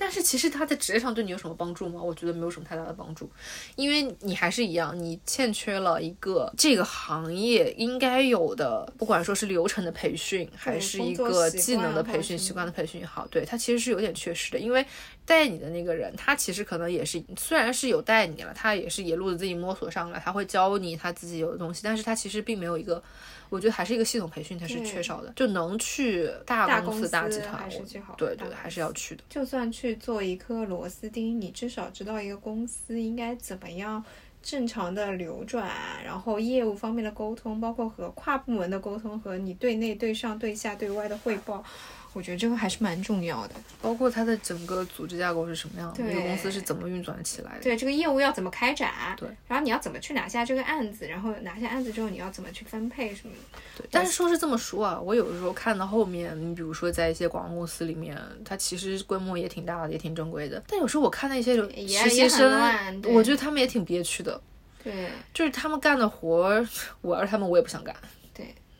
[0.00, 2.02] 但是其实他在职业上对你有什么帮助吗？
[2.02, 3.30] 我觉得没有什么太大的帮助，
[3.76, 14.58] 因为你还是一样，你欠缺了一个这个行业应该有的，不管说是流程的培训，还是一个技能的培训、习惯的培训也好，对他其实是有点缺失的。
[14.58, 14.82] 因为
[15.26, 23.02] 带你的那个人，他其实可能也是，虽然是有带你了，他也是一路自己摸索上来，他会教你他自己有的东西，但是他其实并没有一个。
[23.50, 29.22] 我觉得还是一个系统培训，它是缺少的，就能去大公司、大集团，我还是最好对对，还是要去的。
[29.28, 34.02] 就算去做一颗螺丝钉，你至少知道一个公司应该怎么样
[34.42, 35.68] 正常的流转，
[36.02, 41.62] 然后业务方面的沟通，包括和跨部门的沟通，和你对内、对上、对下、对外的汇报，
[42.12, 43.54] 我觉得这个还是蛮重要的。
[43.80, 47.62] 包括它的整个组织架构是什么样的，对一个公司是怎么运转起来的。
[47.62, 53.58] 对这个业务要怎么开展，对，然后你要怎么去拿下这个案子，然后拿下案子之后你要怎么去分配什么的。
[53.78, 60.62] 对，但是说是这么说啊，我有的时候看到后面，你比如说在一些广告公司里面，它其实规模也挺大的，也挺正规的。
[60.66, 64.40] 但有时候我看那些实习生我觉得他们也挺憋屈的，
[64.82, 66.66] 对就是他们干的活儿，
[67.00, 67.94] 我要是他们我也不想干。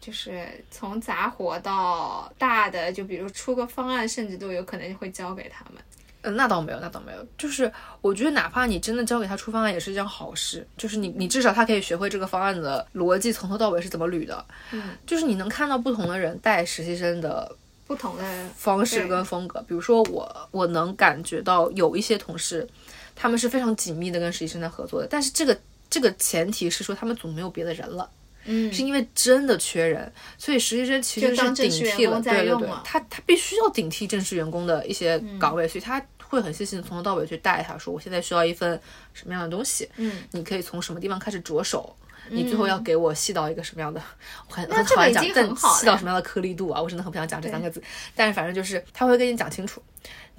[0.00, 5.82] 对，就是从杂活到大的，就比如出个方案，甚至都有可能会交给他们。
[6.22, 7.26] 嗯，那倒没有，那倒没有。
[7.38, 10.66] 就是我觉得，哪怕你真的交给他出方案，也是一件好事。
[10.76, 14.44] 就是你，你至少他可以学会这个方案的逻辑，从头到尾是怎么捋的。
[14.72, 19.64] 嗯，就是你能看到不同的人带实习生的不同的方式跟风格。
[19.66, 22.68] 比如说我，我能感觉到有一些同事，
[23.16, 25.58] 他们是非常紧密的跟实习生在合作的，但是这个
[25.88, 28.10] 这个前提是说他们组没有别的人了。
[28.44, 38.80] 嗯是因为真的缺人，所以实习生其实就是顶替了，对对对，他他必须要顶替正式员工的一些嗯岗位，所以他会很细心的从头到尾去带他，说我现在需要一份
[39.12, 41.94] 什么样的东西，嗯，你可以从什么地方开始着手。
[42.32, 44.00] 你最后要给我细到一个什么样的？
[44.48, 46.80] 我很很讨厌讲，但细到什么样的颗粒度啊？
[46.80, 47.82] 我真的很不想讲这三个字。
[48.14, 49.82] 但是反正就是他会跟你讲清楚，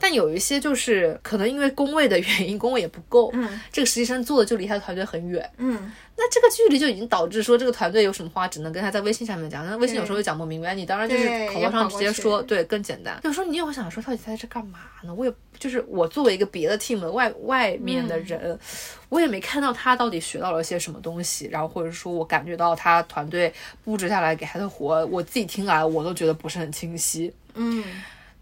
[0.02, 13.20] 但有一些就是可能因为工位的原因，工位也不够，嗯这个实习生做的就离他的团队很远，嗯，那这个距离就已经导致说这个团队有什么话只能跟他在微信上面讲，那微信有时候又讲不明白，你当然就是对口头上直接说，对，更简单。
[13.24, 15.14] 有时候你也会想说，到底在这干嘛呢？
[15.14, 18.58] 我也就是我作为一个别的 team 的外外面的人，
[19.10, 27.32] 我也没看到他到底学到了些什么东西，然后或者说我感觉到他团队布置下来给他的活，我自己听来我都觉得不是很清晰。
[27.54, 27.84] 嗯，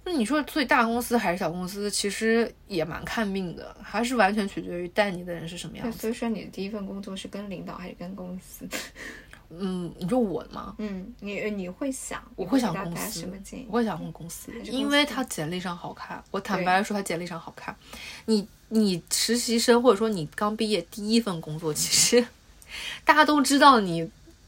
[0.06, 6.00] 那你说，所以大公司还是小公司，其实也蛮看命的，还是完全取决于带你的人是什么样对，子。
[6.00, 8.68] 所以说你的第一份工作是跟领导还是跟公司？
[9.52, 10.76] 嗯，你说我吗？
[10.78, 13.28] 嗯，你你会想，我会想公司？
[13.68, 16.24] 我会想问公司因为他简历上好看。
[16.30, 17.76] 我坦白说，他简历上好看。
[18.26, 22.26] 你你实习生或者说你刚毕业第一份工作，其实
[23.04, 24.02] 大家都知道你，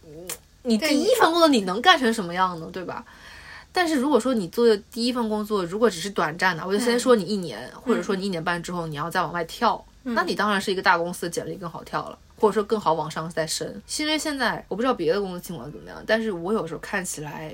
[0.05, 0.27] 嗯
[0.63, 2.69] 你第一份工作你能干成什么样呢？
[2.71, 3.03] 对吧？
[3.71, 12.17] 但是如果说你做的第一份工作如果只是短暂的，我就先说你一年，或者说你一年半之后你要再往外跳，那你当然是一个大公司的简历更好跳了。
[12.37, 17.53] 或者说更好往上再升，因为现在我不知道别的公司情况怎么样，但是我有时候看起来，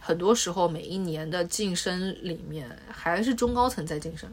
[0.00, 4.26] 很多时候每一年的晋升里面还是中高层在晋升，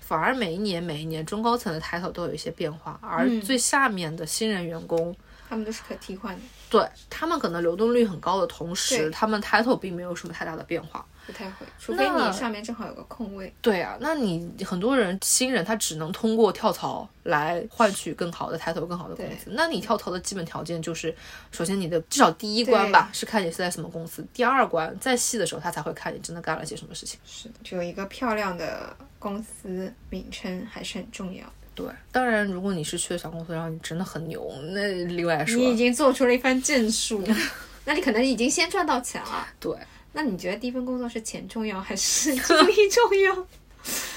[0.00, 5.14] 反而每一年每一年中高层的抬头都有一些变化，而最下面的新人员工，
[5.46, 11.04] 他们都是可替换的，对他们可能流动率很高的同时，他们抬头并没有什么太大的变化。
[11.26, 13.52] 不太会，除非你上面正好有个空位。
[13.60, 19.50] 对啊，那你很多人新人他只能通过跳槽来换取更好的抬头、更好的工资。
[19.50, 21.14] 那你跳槽的基本条件就是，
[21.52, 27.20] 首先你的至少第一关吧是看你是在什么公司，第二关再细的时候他才会看你真的干了些什么事情。
[27.26, 31.44] 是的，就有一个漂亮的公司名称还是很重要。
[31.78, 35.56] 对，当然如果你是去了小公司，然后你真的很牛，那另外说。
[35.56, 37.22] 你已经做出了一番建树，
[37.86, 39.46] 那你可能已经先赚到钱了。
[39.60, 39.72] 对，
[40.12, 43.46] 那你觉得第一份工作是钱重要还是 经历重要？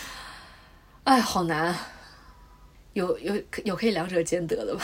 [1.06, 1.88] 哎，好难啊。
[2.94, 4.84] 有有有可以两者兼得的吧？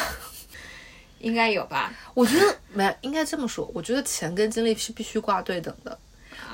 [1.17, 1.91] 应该有吧？
[2.13, 5.97] 我觉得没应该这么说，我觉得钱跟精力是必须挂对等的。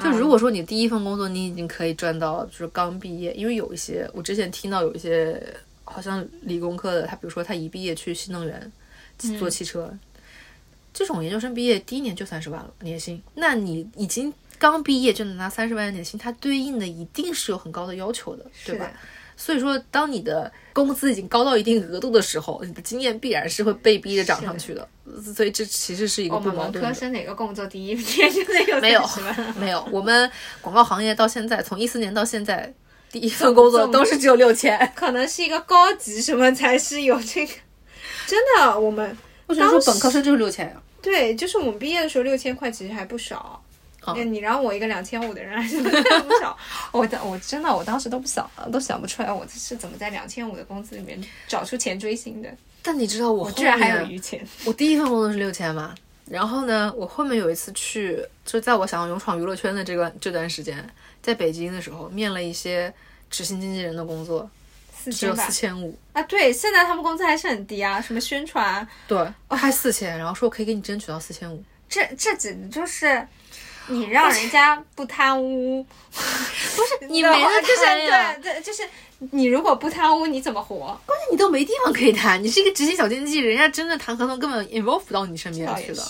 [0.02, 5.40] 就如果说你第一份工作你已经可以赚到，就是刚毕业，因为有一些我之前听到有一些
[5.86, 8.72] 好像理工科的，他比如说他一毕业去新能源
[9.40, 9.92] 做汽车，
[10.94, 18.92] 这种研究生毕业第一年就三十万了年薪，那你已经刚毕业就能拿三十万的年薪，它对应的一定是有很高的要求的，对吧？
[19.36, 24.88] 所以说，当你的工资已经高到一定额度的时候，你的经验必然是会被逼着涨上去的。
[25.36, 26.82] 所以这其实是一个不矛盾的。
[26.82, 32.72] 科生哪个工作第一天就得有 没有30万没有，我们广告行业到现在，从一四年到现在，
[33.14, 34.76] 第一份工作都是只有六千。
[34.96, 37.54] 可能是一个高级什么才是有这个。
[38.26, 40.74] 真的，我们我觉得说本科生就是六千呀。
[41.00, 43.62] 对，就是我们毕业的时候六千块其实还不少。
[44.26, 46.58] 你让我一个两千五的人来说，那不少。
[46.92, 52.50] 我当我真的我当时都不想都想不出来，我是怎么在两千五的工资里面找出钱追星的。
[52.82, 54.46] 但你知道我我居然还有余钱。
[54.66, 55.96] 我第一份工作是六千嘛，
[56.26, 60.86] 然后呢，我后面有一次去，就在我想要勇闯娱乐圈的这个这段时间，
[61.24, 62.94] 在北京的时候，面了一些
[63.32, 64.48] 执行经纪人的工作，
[64.96, 73.26] 四千吧只有四千五，啊，对，现在他们工资还是很低啊，什么宣传，对，还四千，然后说可以给你争取到四千五， 这这简直就是
[73.88, 75.82] 你让人家不贪污，
[76.12, 78.84] 不是 你没得就是贪呀对对，就是
[79.32, 80.78] 你如果不贪污，你怎么活？
[81.06, 86.04] 关键你都没地方可以谈，你是一个执行小经纪，人家真的谈合同根本 involve 不到你身边去的，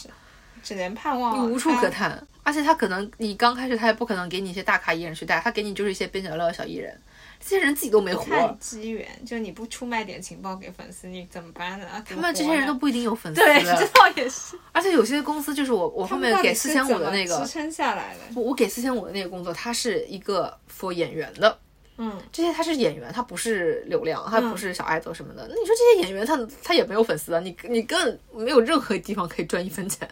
[0.64, 2.28] 只能盼望你无处可他谈。
[2.44, 7.02] 而且他可能你刚开始他也不可能给你一些大咖艺人去带，他给你就是一些边角料的小艺人，
[7.40, 11.88] 这些人自己都没活，看机缘，就你不出卖点情报给粉丝，你怎么办呢？
[12.08, 13.42] 他们这些人都不一定有粉丝。
[13.42, 14.58] 对，这倒也是。
[14.72, 18.20] 而且有些公司就是我我后面给四千五的那个，支撑下来的。
[18.36, 21.58] 我我给四千五的那个工作，他是一个 for 演员的。
[21.98, 25.48] 嗯，这些他是演员，他不是流量，他不是小爱豆什么的。
[25.48, 30.10] 那你说这些演员，他他也没有粉丝啊，你你更没有任何地方可以赚一分钱，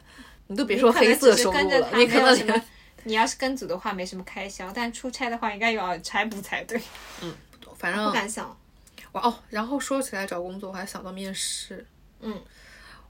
[0.52, 2.64] 你都别说黑色收入了，你可能连
[3.06, 6.80] 你要是跟组的话没什么开销，但出差的话应该有差补才对。
[7.24, 7.34] 嗯
[7.78, 8.56] 反正不敢想。
[9.14, 11.84] 哇哦，然后说起来找工作，我还想到面试。
[12.20, 12.40] 嗯，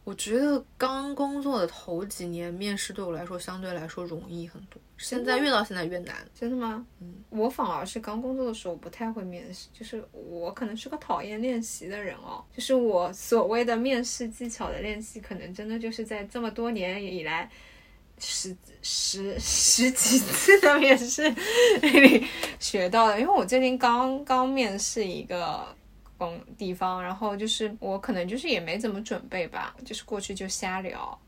[0.03, 4.79] 我觉得刚工作的头几年，面试对我来说相对来说容易很多。
[5.01, 6.15] 现在越到现在越难。
[6.33, 6.85] 真的吗？
[6.99, 12.43] 嗯，我反而是刚工作的时候不太会面试，就是我可能是个讨厌练习的人哦。
[12.55, 17.49] 就是我所谓的面试技巧的练习，可能真的就是在这么多年以来。
[18.23, 21.27] 十十十几次的面试
[21.81, 22.23] 里
[22.59, 25.75] 学到的，因为我最近刚刚面试一个
[26.19, 31.19] 工地方，然后就是我可能就是也没怎么准备吧，就是过去就瞎聊，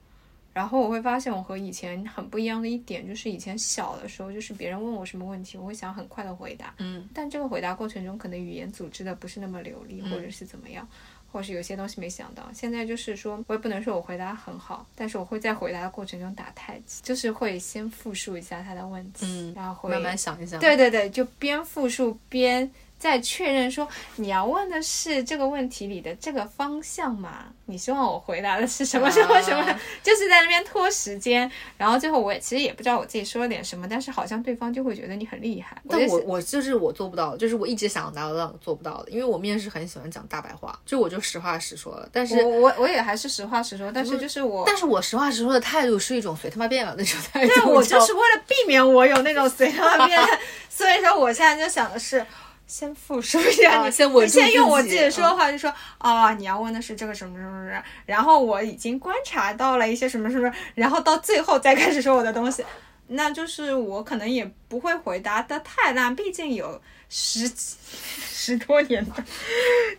[0.53, 10.87] 然后我会发现我和以前很不一样的一点，就是以前小的时候，就是别人问我什么问题，我会想很快的回答，嗯，但这个回答过程中可能语言组织的不是那么流利，或者是怎么样。
[11.31, 20.60] 或者是有些东西没想到，现在就是说，我也不能说我回答很好，但是我会在回答的过程中打太极，就是会先复述一下他的问题，嗯然后会慢慢想一想。
[20.60, 22.69] 对对对，就边复述边
[23.04, 23.85] 再确认说
[24.15, 27.47] 你要问的是这个问题里的这个方向嘛？
[27.65, 29.60] 你希望我回答的是什么什么什么？
[29.62, 35.75] 啊 就是在那边拖时间，然后最后我也其实也不知道我自己说了点什么，但是好像对方就会觉得你很厉害。
[35.89, 42.08] 但我我就是我做不到，就是我一直想达到但我做不到的，因为我面试很喜欢讲大白话，就我就实话实说了。
[42.13, 44.63] 但是我我我也还是实话实说，但是就是我。
[44.65, 47.51] 但是我实话实说的态度是一种随他妈便了那种态度。
[47.60, 50.17] 对，我就是为了避免我有那种随他妈变，
[50.69, 52.25] 所以说我现在就想的是。
[52.74, 62.65] 先复述一下你，啊先我你先用我自己的说的话就说啊，你要问的是这个什么什么什么，然后我已经观察到了一些什么什么，然后到最后再开始说我的东西，
[63.10, 69.24] 那就是我可能也不会回答的太烂，毕竟有十几十多年的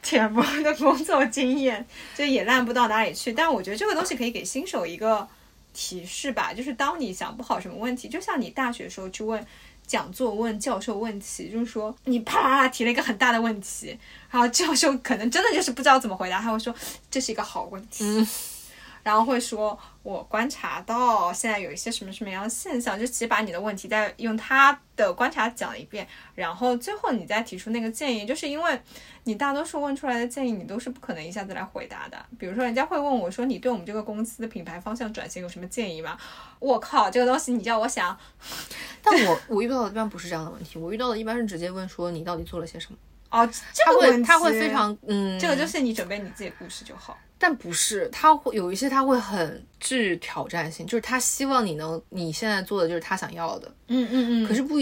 [0.02, 3.32] 浅薄的工作经验，就也烂不到哪里去。
[3.32, 5.28] 但我觉得这个东西可以给新手一个
[5.72, 9.46] 提示吧，就是当你想不好什么问题，就像你大学时候去问。
[9.86, 13.98] 讲座问教授问题，就是说你啪啪啦提了一个很大的问题，
[14.30, 16.74] 然后教授可能真的就是不知道怎么回答，他会说
[17.10, 18.26] 这是一个好问题，嗯。
[19.02, 28.78] 然后会说我观察到现在有一些什么什么样的现象，就其实把你的问题再用他的观察讲一遍，然后最后你再提出那个建议，就是因为
[29.24, 36.18] 你大多数问出来的建议你都是不可能一下子来回答的，比如说人家会问我说你对我们这个公司的品牌方向转型有什么建议吗？
[36.58, 38.14] 我靠，这个东西你叫我想。
[39.02, 42.98] 但我我遇到的一般不是这样的问题，我遇到的一般是直接问说你到底做了些什么。
[43.34, 47.18] 哦，这他个问题会他会非常嗯，这个就是你准备你自己的故事就好。
[47.36, 54.48] 但不是，他会有一些他会很具挑战性，就是他希望你能你现在做的就是他想要的，嗯嗯嗯。
[54.48, 54.78] 可是不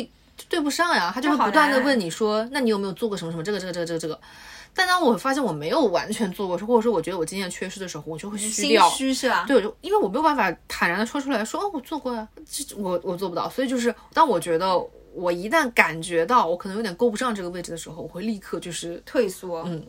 [0.49, 4.21] 对不上呀，他就会不断的问你说，那你有没有做过什么什么这个这个这个这个这个？
[4.75, 8.89] 但当我发现我没有完全做过，或者说我觉得我经验缺失的时候，我就会虚心掉。
[8.91, 9.45] 虚是吧？
[9.47, 14.67] 对，我就因为我没有办法坦然的说出来说，哦，我做过呀，这我我做不到，所以就是当我觉得
[15.15, 19.87] 我一旦感觉到我可能有点够不上这个位置的时候，我会立刻就是退缩，嗯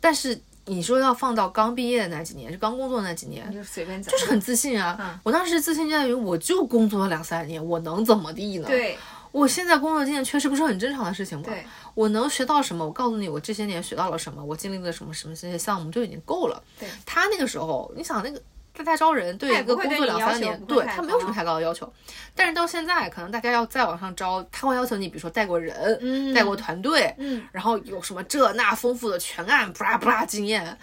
[0.00, 4.10] 但是你说要放到刚毕业的那几年，就刚工作的那几年，你就随便讲。
[4.10, 4.96] 就是很自信啊。
[5.00, 8.98] 嗯我当时自信在于，我就工作了两三年，我能怎么地呢？，对
[9.30, 11.44] 我现在工作经验确实不是很正常的事情吗？
[11.46, 11.64] 对，
[11.94, 12.84] 我能学到什么？
[12.84, 16.62] 我告诉你，我这些年学到了什么，我经历了什么什么这些项目就已经够了。
[16.80, 18.40] 对，他那个时候，你想那个。
[18.74, 21.92] 大家招人对一个工作两三年，对他没有什么太高的要求，
[22.34, 30.78] 但是到现在，可能大家要再往上招，他会要求你，比如说带过人，嗯带过团队，嗯，然后有什么这那丰富的全案布拉布拉经验，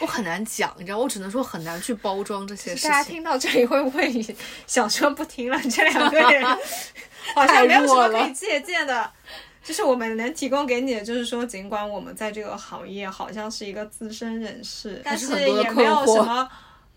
[0.00, 2.90] 我很难讲，你知道，我只能说很难去包装这些事情。
[2.90, 4.10] 大家听到这里会不会
[4.66, 5.60] 想说不听了？
[5.70, 6.44] 这两个人
[7.34, 9.10] 好像没有什么可以借鉴的。
[9.62, 16.48] 就是我们能提供给你的，就是说，尽管我们在这个行业好像是一个资深人士，但是也没有什么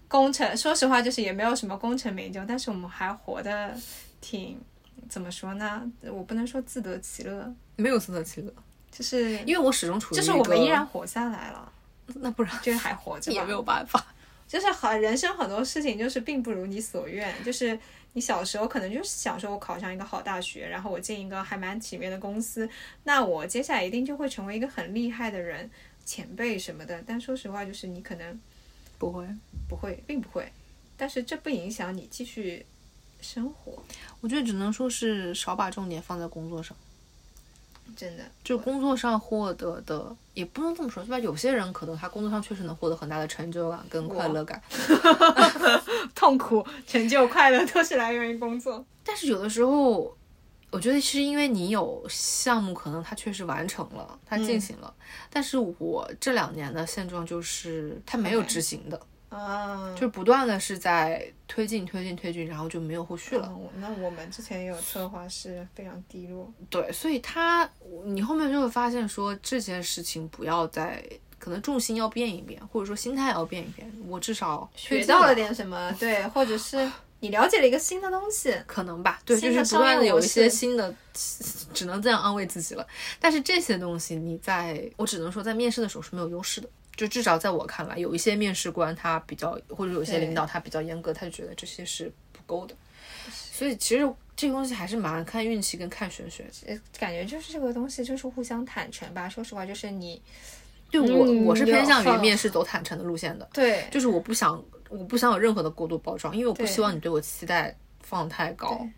[0.08, 0.58] 功成。
[0.58, 3.72] 说实话，就是也没有什么功成名就，但是我们还活得
[4.20, 4.60] 挺
[5.08, 5.84] 怎么说呢？
[6.02, 8.52] 我不能说自得其乐，没有自得其乐，
[8.92, 11.72] 就是因为我始终处于就是我们依然活下来了，
[12.16, 14.04] 那不然就是还活着，也没有办法。
[14.48, 17.78] 就是很人生很多事情就是并不如你所愿，就是
[18.16, 22.68] 你小时候可能就是想说我考上一个好大学，然后我进一个还蛮体面的公司，
[23.04, 25.70] 那我接下来一定就会成为一个很厉害的人，
[26.06, 27.04] 前辈什么的。
[27.06, 28.40] 但说实话，就是你可能
[28.98, 29.28] 不会，
[29.68, 30.50] 不会，并不会，
[30.96, 32.66] 但是这不影响你继续
[33.20, 33.84] 生活，
[34.22, 36.76] 我觉得只能说是少把重点放在工作上，
[37.96, 38.24] 真的。
[38.44, 41.20] 就工作上获得的，也不能这么说，对吧？
[41.20, 44.62] 有些人可能他工作上确实能获得很大的成就感跟快乐感，
[46.16, 48.86] 痛苦、成就、快乐都是来源于工作。
[49.04, 50.16] 但是有的时候，
[50.72, 54.94] 我觉得是因为你有项目，可能他确实完成了，他进行了。
[55.30, 59.00] 但是我这两年的现状就是，他没有执行的，
[59.36, 63.52] 啊，就不断的是在推进、推进、推进，然后就没有后续了。
[63.54, 67.70] 嗯那我们之前也有策划是非常低落，对，所以他
[68.06, 71.04] 你后面就会发现说这件事情不要再。
[71.38, 73.88] 可能重心要变一变，或者说心态要变一变。
[74.08, 80.96] 我至少学到了点什么，对，或者是 你了解了一个新的东西，可能吧，对，就是不断的有一些新的，
[81.72, 82.88] 只能这样安慰自己了。
[83.20, 86.70] 但是这些东西，你在我只能说在面试的时候是没有优势的。
[86.96, 92.76] 就至少在我看来，有一些面试官他比较，或者有些领导他比较严格，他就觉得这些是不够的。
[93.28, 96.46] 所以其实这个东西还是蛮看运气跟看玄学。
[96.68, 99.28] 呃感觉就是这个东西就是互相坦诚吧。
[99.30, 100.22] 说实话，就是你
[100.92, 103.50] 对我，嗯我是偏向于面试走坦诚的路线的。
[103.54, 108.90] 对就是我不想我不想有任何的过度包装，因为我不希望你对我期待放太高对。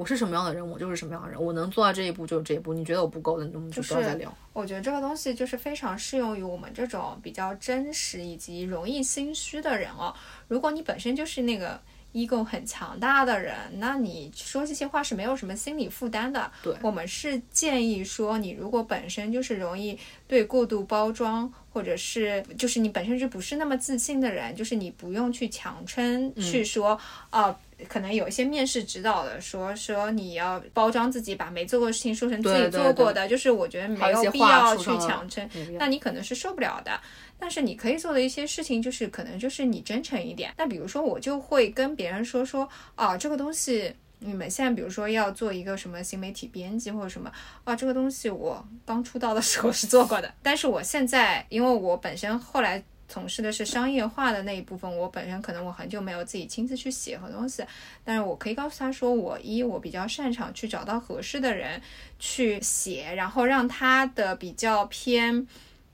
[0.00, 2.72] 我是什么样的人，我就是什么样的人，我能做到这一步就是这一步。
[2.72, 4.34] 你觉得我不够的，那我们就不要再聊。
[4.54, 10.14] 我觉得这个东西就是非常适用于我们这种比较真实以及容易心虚的人哦。
[10.48, 11.78] 如果你本身就是那个
[12.14, 16.50] ego 很强大的人，那你说这些话是没有什么心理负担的。
[16.62, 26.98] 对我们是建议说，你如果本身就是容易对过度包装，或者是就是你本身就不是那么自信的人，就是你不用去强撑，嗯去说
[27.28, 27.54] 呃。
[27.88, 35.48] 可能有一些面试指导的说说你要包装自己，把没做过的事情说成自己对对对做过的，就是我觉得没有必要去强撑。
[35.78, 37.00] 那你可能是受不了的。
[37.38, 40.52] 但是你可以做的一些事情，就是可能就是你真诚一点。
[40.58, 47.32] 那比如说，我就会跟别人说说啊，这个东西你们现在比如说要做一个什么新媒体编辑或者什么
[47.64, 52.82] 啊，这个东西我刚出道的时候是做过的，但是我现在因为我本身后来。
[53.10, 57.62] 从事的是商业化的那一部分，我本身可能我很久没有自己亲自去写很多东西，
[58.04, 61.82] 但是我可以告诉他说，我一我比较擅长去找到合适的人
[62.18, 65.46] 去写，然后让他的比较偏。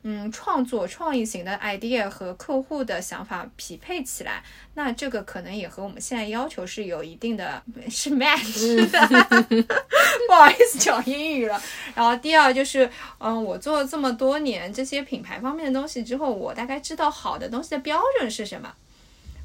[0.08, 4.40] 嗯，创作创意型的 idea 和客户的想法匹配起来，
[4.74, 9.00] 那这个可能也和我们现在要求是有一定的 是 match 的。
[10.28, 11.60] 不好意思讲英语了。
[11.92, 12.88] 然后第二就是，
[13.18, 18.72] 嗯，我做了这么多年这些品牌方面的东西之后，我大概知道好的东西的标准是什么。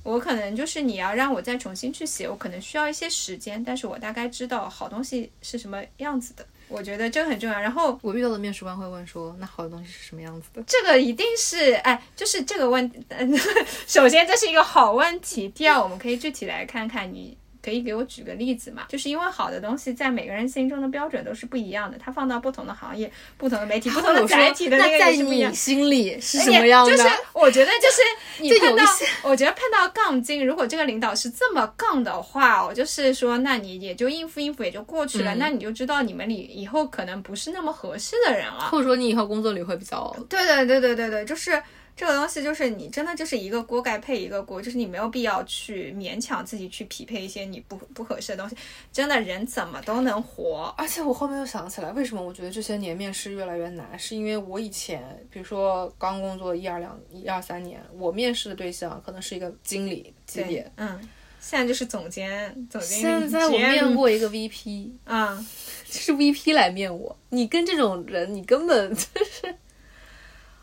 [0.03, 6.45] 我可能就是你要让我再重新去写，我可能需要一些时间，但是我大概知道好东西是什么样子的。
[6.71, 7.59] 我觉得这个很重要。
[7.59, 13.37] 然后我遇到的面试官会问说：“那好的东西是什么样子的这个一定是，哎，就是这个问，嗯，
[13.85, 15.49] 首先这是一个好问题。
[15.49, 18.83] 第二，我们可以具体来看看，你可以给我举个例子嘛？
[18.89, 23.89] 就是因为好的东西在每个人心中的标准都是不一样的，它放到不同的行业、不同的媒体？
[23.91, 25.55] ”不同的我说载体的那在也是不一样你。
[25.55, 26.95] 心里是什么样的？
[26.95, 28.01] 就是我觉得就是
[28.41, 28.83] 你 碰到
[29.23, 38.69] 我觉得碰到杠精，如果这个领导是这么杠的话，我就是说，那你也就应付应付也就过去了，嗯那你就知道你们里以后可能不是那么合适的人了。
[38.71, 41.61] 或者说你以后工作里会比较对对对对对对，就是
[41.95, 48.55] 这个东西，就是你真的就是一个锅盖配一个锅，就是你没有必要去勉强自己去匹配一些你不不合适的东西。
[48.91, 60.99] 真的人怎么都能活，而且我后面又想起来，为什么我觉得这些年面试越来越难，是因为我以前，比如说刚工作一二两一二三年，我面试的对象可能是一个经理级别，嗯，
[61.39, 63.01] 现在就是总监、总经理。
[63.01, 65.47] 现在我面，过一个 VP，嗯，
[65.85, 68.95] 就是 VP 来面我，你跟这种人，你根本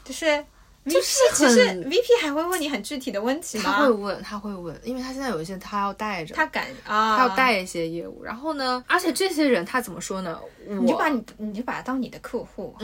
[0.04, 0.44] 就是 VP，
[0.84, 3.64] 就是其实 VP 还会问你很具体的问题吗？
[3.64, 10.40] 他会问，他会问，因为他现在有一些他要带着，他敢啊，他要带一些业务，然后呢，而且这些人他怎么说呢？
[10.66, 12.74] 你就把你你就把他当你的客户。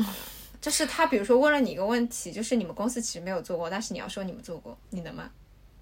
[0.61, 5.31] 就是他，比如说问了你一个问题，就是你们公司其实没有做过，但是你要说你们做过，你能吗？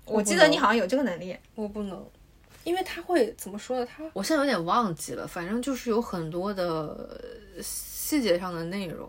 [0.05, 1.37] 我记得你好像有这个能力。
[1.55, 2.05] 我不能，
[2.65, 3.87] 因为他会怎么说呢？
[3.87, 6.67] 他我现在有点忘记了，反正就是有很多的
[7.57, 9.09] 呃细节上的内容，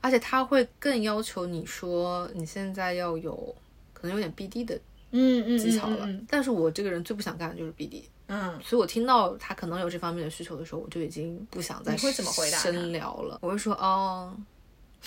[0.00, 3.54] 而且他会更要求你说你现在要有
[3.92, 4.74] 可能有点 BD 的
[5.10, 6.06] 嗯嗯技巧了。
[6.06, 13.38] 嗯但是我这个人最不想干的就是 BD，嗯，所以我听到他可能有这方面的需求的时候，我就已经不想再你会怎么回答深聊了。
[13.42, 14.34] 我会说哦，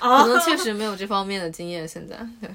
[0.00, 1.86] 哦可能确实没有这方面的经验。
[1.86, 2.48] 现在对。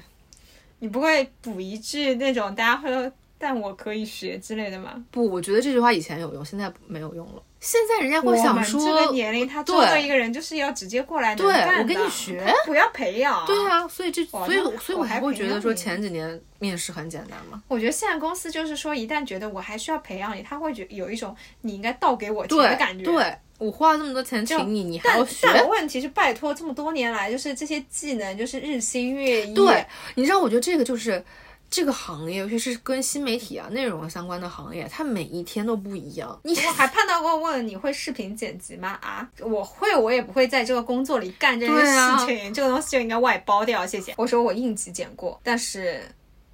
[0.78, 5.02] 你不会补一句那种大家会说“但我可以学”之类的吗？
[5.10, 7.42] 不，我觉得这句话以前有用，现在没有用了。
[7.58, 13.44] 现在人家会想说，这个年龄，他作为一个人就是要直接过来能对干的我跟你学不要培养。
[13.46, 17.62] 对，啊，所以这，所以所以我会觉得说前几年面试很简单嘛。
[17.68, 23.04] 我觉得现在公司就是说，一旦觉得我还需要培养你，他会觉有一种你应该倒给我钱的感觉。
[23.04, 25.46] 对，我花了那么多钱请你，你还但要学。
[25.52, 29.54] 但问题是，拜托，这么多年来，就是这些技能就是日新月异。
[29.54, 29.84] 对，
[30.14, 31.24] 你知道，我觉得这个就是
[31.68, 36.38] 这个行业，尤其是跟新媒体啊、内容相关的行业，它每一天都不一样。
[36.44, 38.90] 你我还碰到过问你会视频剪辑吗？
[39.02, 44.14] 啊，我会，我也不会在这个工作里干这件对啊事情，这个东西就应该外包掉，谢谢。
[44.16, 46.02] 我说我应急剪过，但是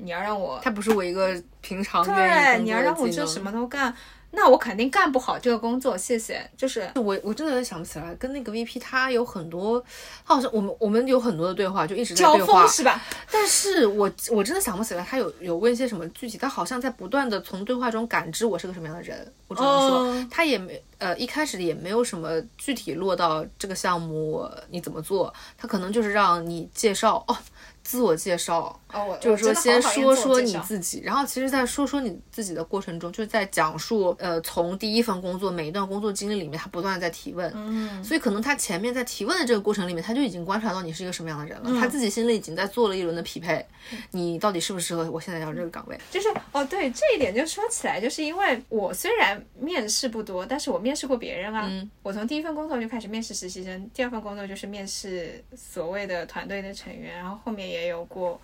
[0.02, 3.94] 你要让我，他不是我一个平常对，你要让我就什么都干，
[4.32, 6.44] 那我肯定干不好这个工作，谢谢。
[6.56, 9.82] 就是我我真的想不起来，跟那个 VP 他有很多，
[10.26, 13.00] 他好像我们我们有很多的对话，就一直在对话锋，是吧？
[13.30, 27.36] 但是我我真的想不起来他有有问一些什么具体，他好像在不断的从对话中感知我是个什么样的人，我只能说、哦他也没呃一开始也没有什么具体落到这个项目你怎么做，他可能就是让你介绍哦。
[27.84, 28.78] 自我介绍，
[29.20, 43.64] 就是说先说说你自己，然后其实，在说说你自己的过程中，就是在讲述，呃，从第一份工作每一段工作经历里面，他不断的在提问，嗯，所以可能他前面在提问的这个过程里面，他就已经观察到你是一个什么样的人了，嗯他自己心里已经在做了一轮的匹配，
[44.10, 45.98] 你到底适不适合我现在要这个岗位？
[46.10, 51.70] 就是哦，对这一点就说起来，就是因为我虽然面试不多，但是我面试过别人啊。
[52.02, 58.40] 我从第一份工作就开始面试实习生，第二份工作就是面试所谓的团队的成员，然后后面也有过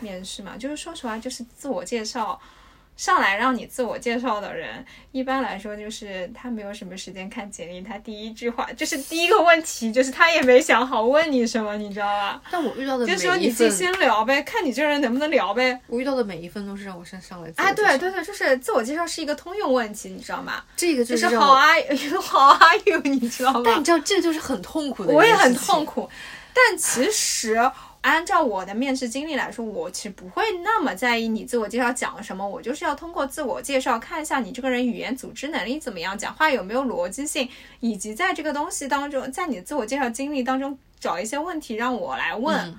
[0.00, 0.56] 面试嘛。
[0.58, 2.40] 就是说实话，就是自我介绍。
[2.94, 12.40] 上来让你自我介绍的人，一般来说就是他没有什么时间看简历，他第一句话就是第一个问题，就是他也没想好问你什么，你知道吧？
[12.50, 15.80] 但我遇到的就是说你自己先聊呗，看你这个人能不能聊呗。
[15.86, 20.62] 我遇到的每一份都是让我先上来啊，对对对，就是自我介绍是一个通用问题，你知道吗？
[20.76, 22.20] 这个就就是是让我 How are you?
[22.20, 23.00] How are you?
[23.04, 23.84] 你知道吗但你？
[23.84, 25.84] 知道这就是很痛苦的，我也很痛。
[25.86, 26.08] 苦，
[26.52, 27.58] 但其实
[28.02, 37.48] 按照我的面试经历来说，我其实不会那么在意你自我介绍讲了什么，我就是要通过自我介绍看一下你这个人语言组织能力怎么样，讲话有没有逻辑性，
[37.80, 42.74] 以及在这个东西当中，在你自我介绍经历当中找一些问题让我来问。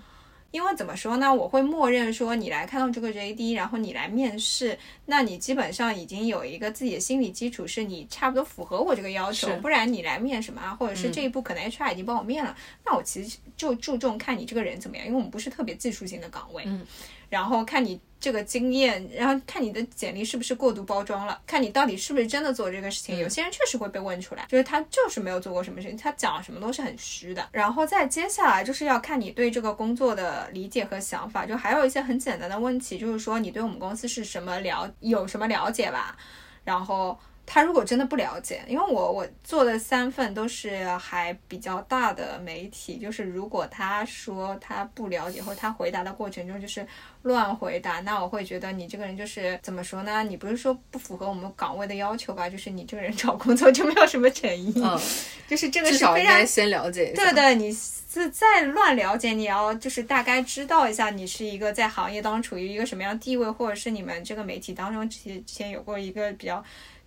[0.54, 4.78] 因为怎么说呢，我会默认说你来看到这个 JD，然后你来面试，
[5.08, 16.86] 那你基本上已经有一个自己的心理基础，是你差不多符合我这个要求，不然你来面什么啊，或者是这一步可能 HR 已经帮我面了，那我其实就注重看你这个人怎么样，因为我们不是特别技术性的岗位，嗯，
[17.34, 23.18] 然后看你这个经验，然后看你的简历是不是过度包装了，看你到底是不是真的做这个事情。
[23.18, 27.50] 有些人确实会被问出来，就是他就是没有做过什么事情，他讲什么都是很虚的。
[27.52, 36.16] 然后再接下来就是要看你对这个工作的理解和想法，就还有一些很简单的问题，就是说你对我们公司是什么了有什么了解吧，
[36.64, 37.18] 然后。
[37.46, 46.86] 他如果真的不了解，因为我我做的三份都是还比较大的媒体，就是如果他说他不了解，或他回答的过程中就是
[47.24, 50.24] 乱回答，那我会觉得你这个人就是怎么说呢？
[50.24, 52.50] 你不是说不符合我们岗位的要求吧？
[52.50, 55.00] 就是你这个人找工作就没有什么诚意，嗯，
[55.48, 57.24] 就是这个至是非常少应该先了解一下。
[57.24, 66.64] 对对，你是再乱了解，你要就是大概知道一下你是一个在行业当中处于一个什么样的地位，或者是你们这个媒体当中之前之前有过一个比较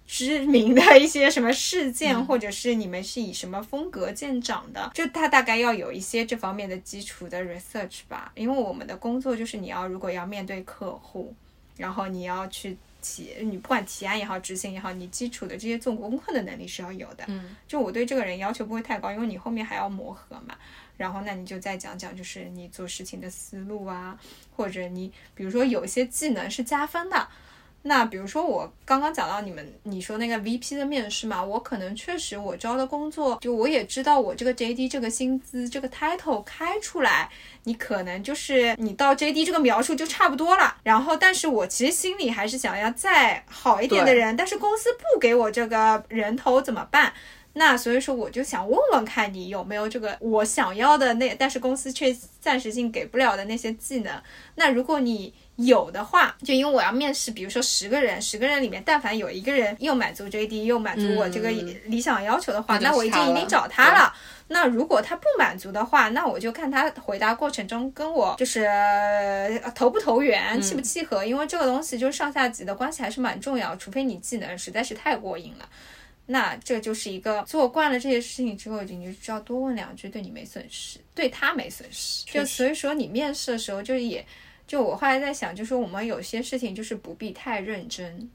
[0.06, 8.32] 知名的一些什么事件，或者是你们是以什么风格见长的，就他大概要有一些这方面的基础的 research 吧。
[8.34, 11.34] 因为我们的工作就是你要如果要面对客户，
[11.76, 12.76] 然后你要去。
[13.02, 17.22] 提你不管提案也好，执行也好，你基础的这些做功课的能力是要有的。
[17.28, 20.56] 嗯，就我对这个人要求不会太高，因为你后面还要磨合嘛。
[20.96, 24.18] 然后那你就再讲讲，就是你做事情的思路啊，
[24.56, 27.28] 或者你比如说有一些技能是加分的。
[27.86, 37.30] 那比如说我刚刚讲到你们你说那个 VP 的面试嘛，我可能确实我招的工作，就我也知道我这个 JD 这个薪资这个 title 开出来，
[37.62, 40.76] 你可能就是你到 JD 这个描述就差不多了。
[40.82, 47.12] 然后，但是我其实心里还是想要再好一点的人，但是公司不给我这个人头怎么办？
[47.58, 54.12] 那所以说，我就想问问看你有没有这个我想要的那，但是公司却暂时性给不了的那些技能。
[54.56, 64.14] 那如果你有的话，就因为我要面试，比如说十个人，十个人里面，但凡有一个人又满足 JD，又满足我这个嗯理想要求的话，那我已经差了一定找他了。
[64.48, 75.68] 那如果他不满足的话，那我就看他回答过程中跟我就是呃投不投缘，契不契合，因为这个东西就是上下级的关系还是蛮重要，除非你技能实在是太过硬了。
[76.28, 82.26] 那这就是一个做惯了这些事情之后，你就知道多问两句对你没损失，对他没损失。
[82.26, 84.26] 就所以说你面试的时候，就是也
[84.66, 88.30] 就我后来在想，就是我们有些事情就是不必太认真，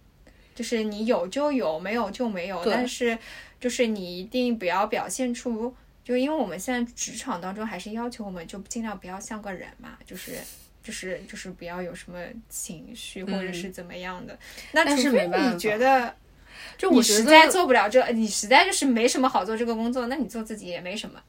[0.55, 3.17] 就是你有就有，没有就没有，但是
[3.59, 10.33] 就是你一定不要表现出，就因为我们现在职场当中还是要求我们就尽量不要像个人嘛，就是。
[10.83, 12.17] 就是就是不要有什么
[12.49, 14.35] 情绪或者是怎么样的，
[14.71, 16.11] 那除非你觉得
[16.75, 21.21] 就你我实在做不了这，你实在就是没什么好做这个工作，那你做自己也没什么。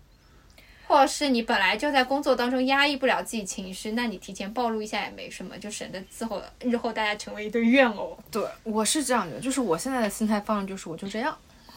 [0.93, 8.19] 或者是你本来就在工作当中压抑不了自己情绪，那你提前暴露一下也没什么，就省得之后日后大家成为一对怨偶。
[8.31, 11.35] 对，我是这样的，就是我现在的心态放就是我就这样，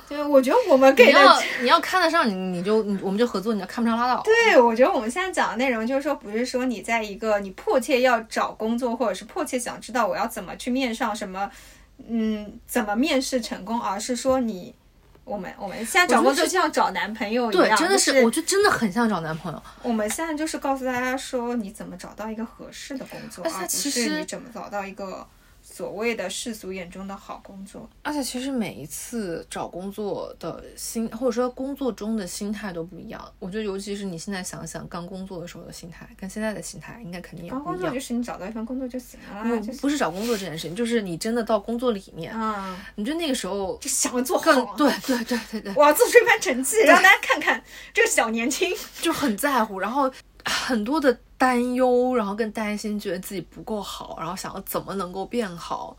[0.09, 4.22] 对，我觉得我们你要你要看得上你，你就你我们就合作；你要看不上拉倒。
[4.24, 11.49] 对，我觉得我们现在讲的内容就是说，不是说你在一个你迫切要找工作，或者是迫切想知道我要怎么去面上什么，
[12.05, 14.76] 嗯，怎么面试成功，而是说你。
[15.26, 19.61] 我们我们现在找工作就像找男朋友一样对，样，真的，就是我觉得真的很像找男朋友。
[19.82, 25.28] 我们现在就是告诉大家说，你怎么找到一个合适的工作，而不其实是你怎么找到一个
[25.76, 27.89] 所谓的世俗眼中的好工作。
[28.01, 33.21] 而且其实每一次找工作的心，或者说工作中的心态都不一样。
[33.39, 37.99] 我觉得，尤其是你现在想想刚工作的时候的心态，跟现在的心态应该肯定也不一样刚工作就。
[37.99, 44.43] 是你找到一份工作就行了啦，不就是不是找工作这件事情，就是你真的到工作里面，啊，你觉得那个时候就想着做好。
[44.43, 47.61] 更对对对对对，我要做出一番成绩，让大家看看
[47.93, 48.73] 这个小年轻。
[49.01, 50.11] 就很在乎，然后
[50.46, 55.98] 很多的担忧，然后更担心，觉得自己不够好，然后想要怎么能够变好。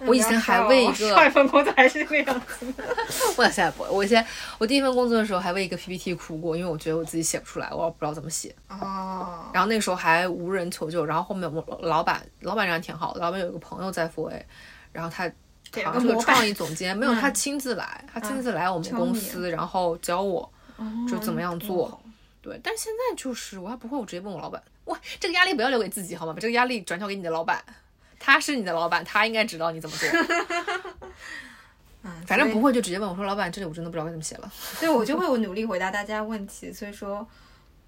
[0.00, 2.66] 我以前还为一个 上一份工作还是那个样子。
[3.38, 4.24] 我现在不会，我以前
[4.58, 8.54] 我第一份工作的时候还为一个 PPT 哭过，因为我觉得我自己写不出来，我不知道怎么写。
[8.68, 14.46] 哦，然后那个时候还无人求救，然后后面我老板，老板人挺好的，老板有一个朋友在复 A，
[14.92, 15.24] 然后他
[15.82, 20.46] 好像是个创意总监，没有嗯他亲自来，他亲自来我们公司，然后教我
[21.08, 21.98] 就怎么样做。
[22.46, 26.32] 哦对，但是现在就是我还不会，我直接问我老板，哇，这个压力不要留给自己好吗？
[26.32, 27.62] 把这个压力转交给你的老板，
[28.18, 30.08] 他是你的老板，他应该知道你怎么做。
[32.04, 34.50] 嗯，反正不会就直接问我说，老板，这里我真的不知道该怎么写了。
[34.54, 37.26] 所以我就会我努力回答大家问题，所以说。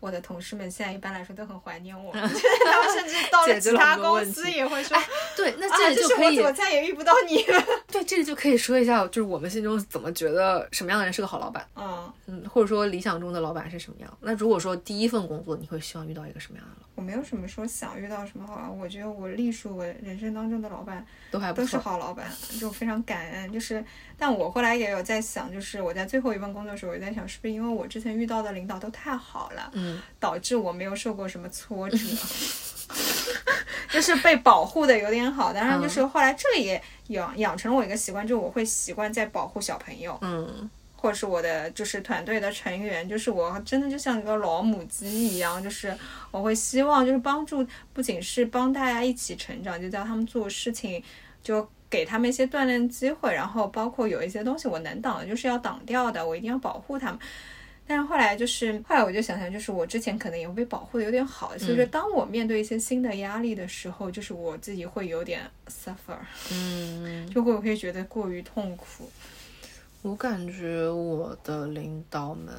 [0.01, 4.97] 我的同事们现在一般来说都很怀念我，他们甚至到了其他公司也会说，
[5.37, 7.65] 对，那啊，这里就是可以，我怎么再也遇不到你了。
[7.91, 14.19] 对，这里就可以说一下，就是我们心中怎么觉得什么样的人是个好老板，嗯，嗯，或者说理想中的老板是什么样。
[14.21, 16.85] 那如果说第一份工作，你会希望遇到一个什么样的老板？
[16.95, 21.81] 我没有什么说想遇到什么好老板，我觉得我隶属我人生当中的老板都是都还不错。
[21.81, 22.27] 好老板，
[22.61, 23.53] 就非常感恩。
[23.53, 23.85] 就是，
[24.17, 29.88] 但我后来也有在想，就是我在最后一份工作的时候，我也在想，是不是因为我之前遇到的领导都太好了，嗯，
[30.21, 31.97] 导致我没有受过什么挫折，
[33.91, 35.53] 就是被保护的有点好。
[35.53, 45.97] 当然，就是后来这里也养养成了我一个习惯，就是我会习惯在保护小朋友，嗯，或者是我的就是团队的成员，就是我真的就像一个老母鸡一样，就是
[46.31, 51.03] 我会希望就是帮助，不仅是帮大家一起成长，就教他们做事情，
[51.43, 57.19] 就给他们一些锻炼机会，然后包括有一些东西我能挡的，就是要挡掉的，我一定要保护他们。
[57.89, 66.19] 但是后来就是，后来我就想想，就是我之前可能也被保护的有点好，所以说当我面对一些新的压力的时候，就是我自己会有点 suffer，
[66.53, 69.11] 嗯，就会会觉得过于痛苦。
[70.03, 72.55] 我感觉我的领导们，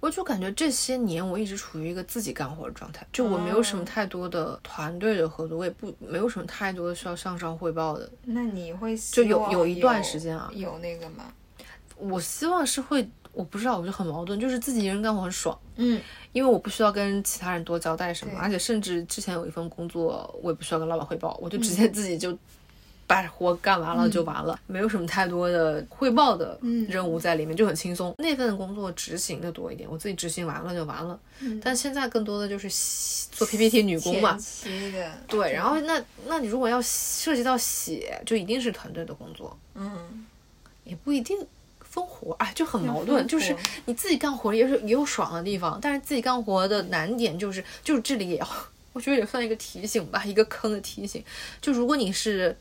[0.00, 8.10] 我就感觉这些年我一直处于一个自己干活的状态，就我没有什么哦太多的团队的合作，我也不没有什么太多的需要向上汇报的。
[8.24, 11.32] 那你会就有有一段时间啊有那个吗？
[11.96, 15.58] 我希望是会，我不知道，我就很矛盾，就是自己一个人干活很爽。
[15.76, 16.00] 嗯，
[16.32, 21.76] 因为我不需要跟其他人多交代什么，而且甚至之前有一份工作，我也不需要跟老板汇报，我就直嗯。
[21.76, 22.36] 接自己就
[23.06, 28.14] 把活干完了就完了，没有什么太多的汇报的嗯任务在里面，就很轻松。
[28.18, 31.18] 那份工作执行的多一点，我自己执行完了就完了。
[31.40, 31.60] 嗯。
[31.62, 32.68] 但现在更多的就是
[33.32, 34.38] 做 PPT 女工嘛。
[35.28, 40.24] 对，然后那那你如果要涉及到写，就一定是团队的工作，嗯，
[40.84, 41.36] 也不一定。
[41.94, 48.48] 分活哎，就很矛盾，就是你自己干活也是也有爽的地方，但是自己干活的难点就是，就是这里也要，
[48.92, 51.24] 我觉得也算一个提醒吧，一个坑的提醒。
[51.60, 52.56] 就如果你是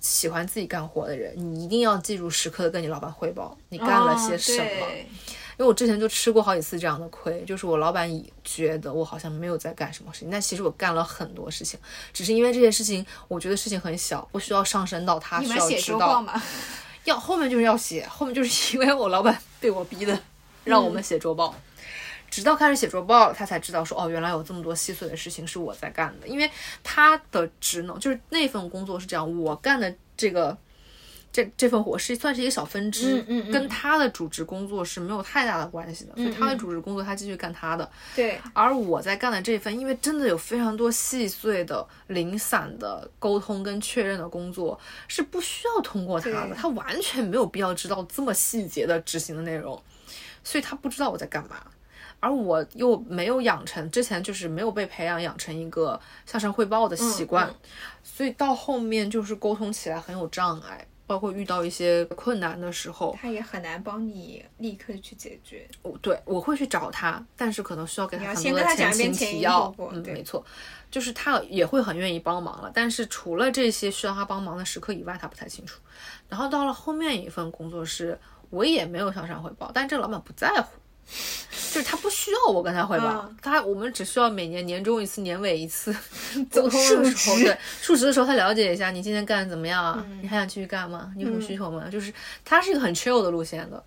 [0.00, 4.64] 喜欢自己干活的人，你一定要记住时刻的跟你老板汇报你干了些什么。
[4.64, 4.88] 哦
[5.58, 11.76] 因为我之前就吃过好几次这样的亏，就是我老板以觉得我好像没有在干什么事情，但其实我干了很多事情，
[12.12, 15.98] 只是因为这些事情，我觉得事情很小，不需要上升到他需你们写要知道。
[15.98, 16.40] 周报吗？
[17.08, 20.18] 要后面就是要写，后面就是 因为我老板被我逼的，
[20.64, 21.54] 让我们写周报。
[22.30, 26.28] 直到开始写周报了，他才知道说哦，原来有这么多细碎的事情是我在干的。
[26.28, 26.50] 因为
[26.84, 30.56] 他的职能就是那份工作是这样，我干的这个
[31.32, 33.52] 这这份活是算是一个小分支，嗯嗯嗯。
[33.52, 36.14] 跟他的主职工作是没有太大的关系的。
[36.14, 49.80] 所以他的主职工作他继续干他的，对，而我在干的这份，因为真的有非常多细碎的、零散的沟通跟确认的工作，是不需要通过他的，他完全没有必要知道这么细节的执行的内容，
[50.42, 51.56] 所以他不知道我在干嘛。
[52.20, 57.54] 而我又没有养成之前就是没有被培养养成一个向上汇报的习惯，嗯。
[58.02, 65.66] 所以到后面就是沟通起来很有障碍，包括遇到一些困难的时候，他也很难帮你立刻去解决。
[65.82, 70.44] 哦对我会去找他，但是可能需要给他很多的先跟他讲前提要嗯，没错，
[70.90, 75.80] 就是他也会很愿意帮忙了，但是除了这些需要他帮忙的时刻以外，他不太清楚。
[76.28, 78.18] 然后到了后面一份工作是，
[78.50, 80.78] 我也没有向上汇报，但这个老板不在乎。
[81.72, 85.94] 就是他不需要我跟他汇报，嗯他我们只需要每年年终一次、年尾一次
[86.50, 90.04] 沟通述的时候，对述职的时候，他了解一下你今天干的怎么样啊？
[90.08, 91.12] 嗯你还想继续干吗？
[91.16, 91.88] 你有什么需求吗？
[91.90, 92.12] 就是
[92.44, 93.82] 他是一个很 chill 的路线的，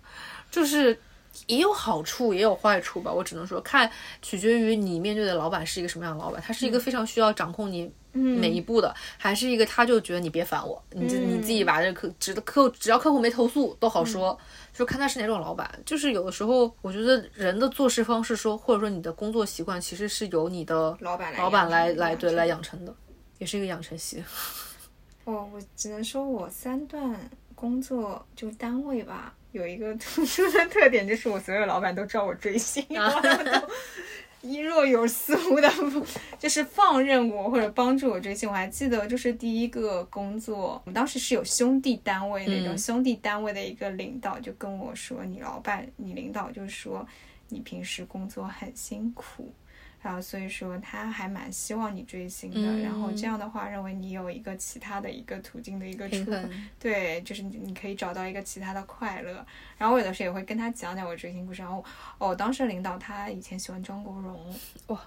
[0.50, 0.98] 就是
[1.46, 3.12] 也有好处，也有坏处吧。
[3.12, 14.38] 我只能说，看取决于你面对的老板是一个什么样的老板，他是一个非常需要掌控你每一步的，还是一个他就觉得你别烦我，你就你自己把这个客只客只要客户没投诉都好说，
[14.72, 15.70] 就看他是哪种老板。
[15.84, 22.94] 就是有的时候，我觉得人的做事方式说，或者说你的工作习惯，其实是由你的老板来老板来来对来养成的，
[23.38, 24.22] 也是一个养成系。
[25.24, 27.14] 哦，我只能说我三段
[27.54, 32.84] 工作就单位吧，有一个 突出的特点，就是我所有老板都知道我追星，
[34.42, 35.72] 一若有似无的，
[36.38, 38.48] 就是放任我或者帮助我追星。
[38.48, 47.06] 我还记得，就是第一个工作，我们当时是有兄弟单位那种，嗯兄弟单位的一个领导就跟我说：“你老板，你领导就说
[47.48, 49.52] 你平时工作很辛苦。”
[50.02, 56.36] 然后所以说他还蛮希望你追星的，嗯然后这样的话认为你有一个其他的一个途径的一个出口，
[56.80, 59.34] 对，就是你你可以找到一个其他的快乐。
[59.78, 61.62] 然后我有的时候也会跟他讲讲我追星故事。
[61.62, 61.84] 然后
[62.18, 64.54] 哦，当时领导他以前喜欢张国荣，
[64.88, 65.00] 哇，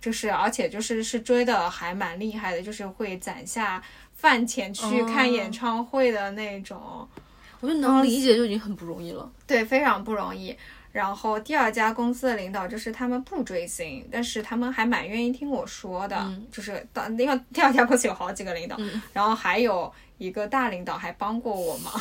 [0.00, 3.80] 就是而且就是是追的还蛮厉害的，就是会攒下
[4.12, 7.08] 饭钱去看哦演唱会的那种。
[7.60, 9.30] 我就能理解就已经很不容易了。
[9.46, 10.56] 对，非常不容易。
[10.92, 21.92] 然后第二家公司的领导就是他们不追星，但是他们还蛮愿意听我说的，嗯就是当因为第二家公司有好几个领导，嗯然后还有一个大领导还帮过我忙。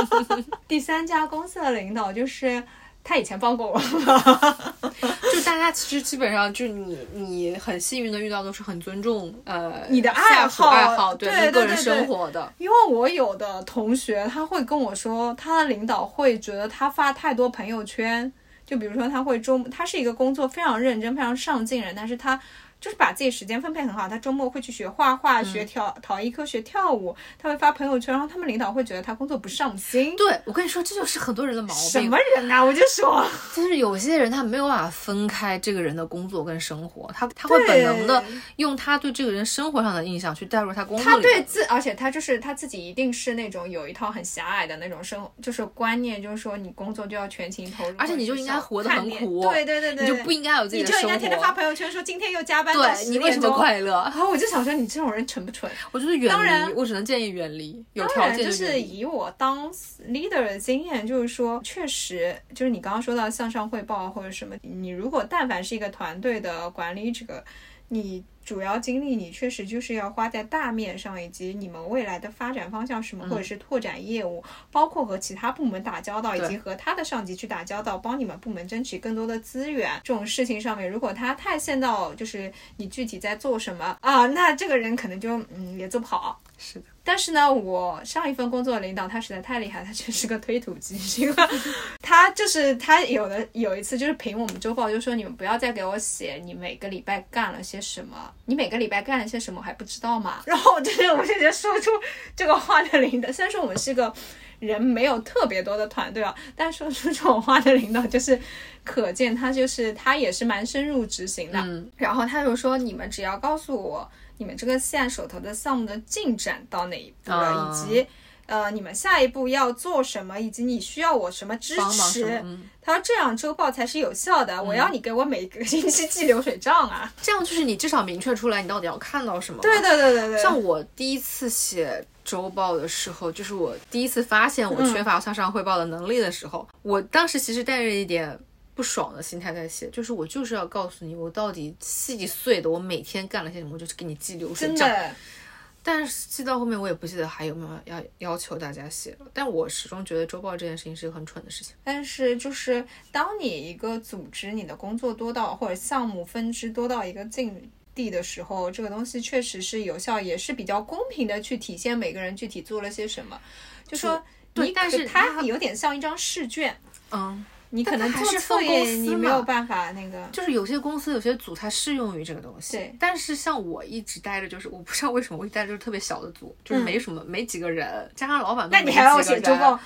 [0.68, 2.62] 第三家公司的领导就是
[3.04, 3.80] 他以前帮过我，
[5.32, 12.52] 就大家其实基本上就你你很幸运的遇到都是很尊重呃你的爱好爱好对跟个人对对对生活的。
[12.58, 18.30] 因为我有的同学他会跟我说，他的领导会觉得他发太多朋友圈，
[18.66, 22.38] 就比如说他会周，他是一个工作非常认真、非常上进人，但是他
[22.80, 30.14] 就是把自己时间分配很好，他周末会去学画画、学跳陶艺课、学跳舞，他会发朋友圈，然后他们领导会觉得他工作不上心。
[30.16, 32.16] 对，我跟你说，这就是很多人的毛病什么。
[32.36, 32.62] 人啊！
[32.62, 33.26] 我就说，
[33.56, 38.22] 就是有些人他没有办法分开这个人的工作跟生活，他他会本能的
[38.56, 41.18] 用他对这个人生活上的印象去带入他工作他。
[41.20, 51.48] 对自，而且他就是他自己一定是那种有一套很狭隘的那种生，就是观念，就是说你工作就要全情投入，而且你就应该活得很苦对对对对，你就不应该有自己你就应该天天发。
[51.58, 53.92] 朋友圈说今天又加对你为什么快乐？
[54.04, 55.70] 然 后我就想说，你这种人蠢不蠢？
[55.92, 58.50] 我就是远当然离，我只能建议远离，有当条然，就。
[58.50, 59.70] 是以我当
[60.08, 67.44] leader 的经验，就是说，确实，就是你刚刚说到向上汇报或者什么，你如果但凡是一个团队的管理者，
[67.88, 74.42] 你主要精力你确实就是要花在大面上，以及你们未来的发展方向什么，或者是拓展业务，
[74.72, 80.00] 包括和其他部门打交道，以及和他的上级去打交道，帮你们部门争取更多的资源。
[80.02, 86.40] 这种事情上面，如果他太陷到就是你具体在做什么啊，那这个人可能就嗯也做不好。
[86.56, 91.34] 是的，但是呢，我上一份工作的领导他实在太厉害，他就是个推土机，因为
[92.02, 100.42] 他就是他有的有一次就是评我们周报，就说你们不要再给我写你每个礼拜干了些什么，你每个礼拜干了些什么我还不知道吗？
[100.44, 101.90] 然后我就是我就觉得说出
[102.36, 104.12] 这个话的领导，虽然说我们是个
[104.58, 108.38] 人没有特别多的团队啊，但说出这种话的领导就是
[108.84, 111.58] 可见他就是他也是蛮深入执行的。
[111.60, 118.06] 嗯，然后他就说，你们只要告诉我你们这个现在手头的项目的进展到哪一步了，啊以及
[118.46, 122.40] 呃你们下一步要做什么，以及你需要我什么支持。
[122.42, 127.12] 嗯他说这样周报才是有效的，我要你给我每个星期记流水账啊。
[127.20, 129.60] 这样就是你至少明确出来你到底要看到什么。
[129.60, 138.38] 对对对对对，像我第一次写周报的时候，就是我第一次发现我缺乏向上汇报的能力的时候，我当时其实带着一点
[138.78, 144.76] 不爽的心态在写，就是我就是要告诉你我到底细碎的我每天干了些什么，我就是给你记流水账。
[144.76, 145.14] 真的
[145.82, 151.74] 但是记到后面我也不记得还有没有要要求大家写了，但我始终觉得周报这件事情是一个很蠢的事情。
[151.82, 163.40] 但是就是当你一个组织你的工作多到或者项目分支多到一个境地的时候，这个东西确实是有效，也是比较公平的去体现每个人具体做了些什么。
[163.88, 164.22] 就说
[164.54, 166.76] 你但是它它有点像一张试卷，
[167.10, 170.26] 嗯，你可能还是分公司你没有办法那个。
[170.32, 172.76] 就是有些公司、有些组它适用于这个东西。
[172.76, 179.78] 对但是像我一直待着，就是我不知道为什么我一直待着就是特别小的组，就是没什么、没几个人，加上老板都没那你还要写周报？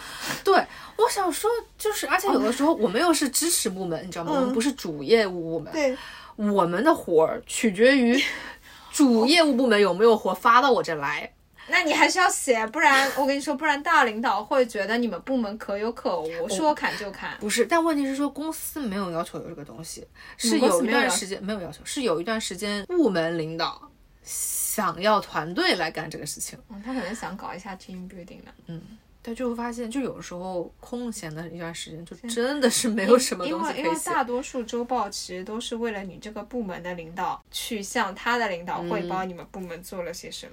[0.44, 0.54] 对，
[0.96, 4.32] 我想说就是，而且有的时候我们又是支持部门，你知道吗？
[4.32, 5.96] 我们不是主业务部门，对，
[6.36, 8.22] 我们的活儿取决于
[8.92, 11.32] 主业务部门有没有活发到我这来。
[11.72, 17.34] 那你还是要写，不然我跟你说，不然大领导会觉得你们部门可有可无，说砍就砍。
[17.40, 20.06] 不是，但问题是说公司没有要求有这个东西，
[20.36, 23.90] 是有一段时间没有要求，是有一段时间部门领导
[24.22, 26.58] 想要团队来干这个事情。
[26.68, 28.80] 嗯，他可能想搞一下 team building 呢。
[29.24, 33.82] 但就会发现，就有时候空闲的一段时间，就真的是没有什么 东西可以写。
[33.82, 40.52] 为因为大多数周报其实都是为了你这个部门的领导去向他的领导汇报你们部门做了些什么。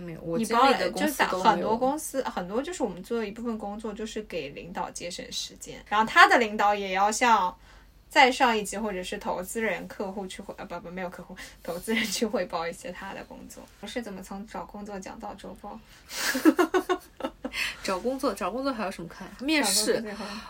[0.00, 1.76] 没有，我经历的公司很多。
[1.76, 7.54] 公司很多就是我们做的一部分工作就是给领导节省时间，然后他的领导也要向
[8.08, 13.62] 再上一级或者是投资人、客户去汇呃不不没有客户，投资人去汇报一些他的工作。
[13.80, 15.78] 我是怎么从找工作讲到周报？
[17.82, 19.28] 找工作，找工作还有什么看？
[19.40, 20.04] 面试，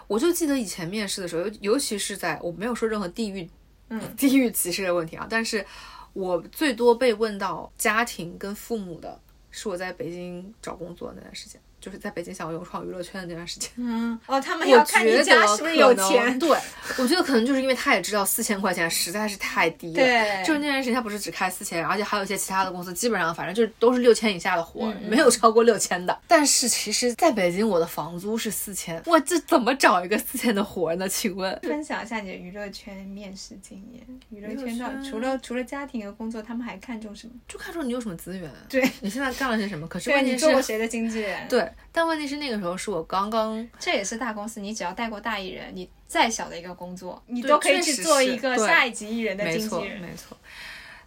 [0.07, 3.49] 我就记得以前面试的时候，尤尤其是在我没有说任何地域，
[3.89, 5.65] 嗯，地域歧视的问题啊，但是
[6.13, 9.19] 我最多被问到家庭跟父母的，
[9.51, 13.71] 是我在北京找工作那段时间，就是在北京想要勇闯娱乐圈的那段时间。
[13.77, 16.39] 嗯哦，他们我要看你家是不是有钱。
[16.39, 16.51] 对，
[16.99, 19.95] 我觉得可能就是因为他也知道四千块钱实在是太低了。
[19.95, 26.17] 对就是那段时间他不是只开四千，而且还有一些其他的公司，基本上反正就是都是六千以下的活，嗯 没有超过六千的。
[26.29, 31.09] 但是其实在北京，我的房租是四千，我这怎么找一个四千的活儿呢？
[31.09, 31.59] 请问？
[31.63, 34.07] 分享一下你的娱乐圈面试经验。
[34.31, 37.33] 娱乐圈到除了除了家庭和工作，他们还看重什么？
[37.49, 38.51] 就看重你有什么资源。
[38.69, 39.87] 对，你现在干了些什么？
[39.89, 41.49] 可是对你问题是，做过谁的经纪人？
[41.49, 50.01] 对，但问题是那个时候是我刚刚这也是大公司，你只要带过大艺人，你再小的一个工作，你都可以去做一个下一级艺人的没错，经纪人。
[50.01, 50.37] 没错。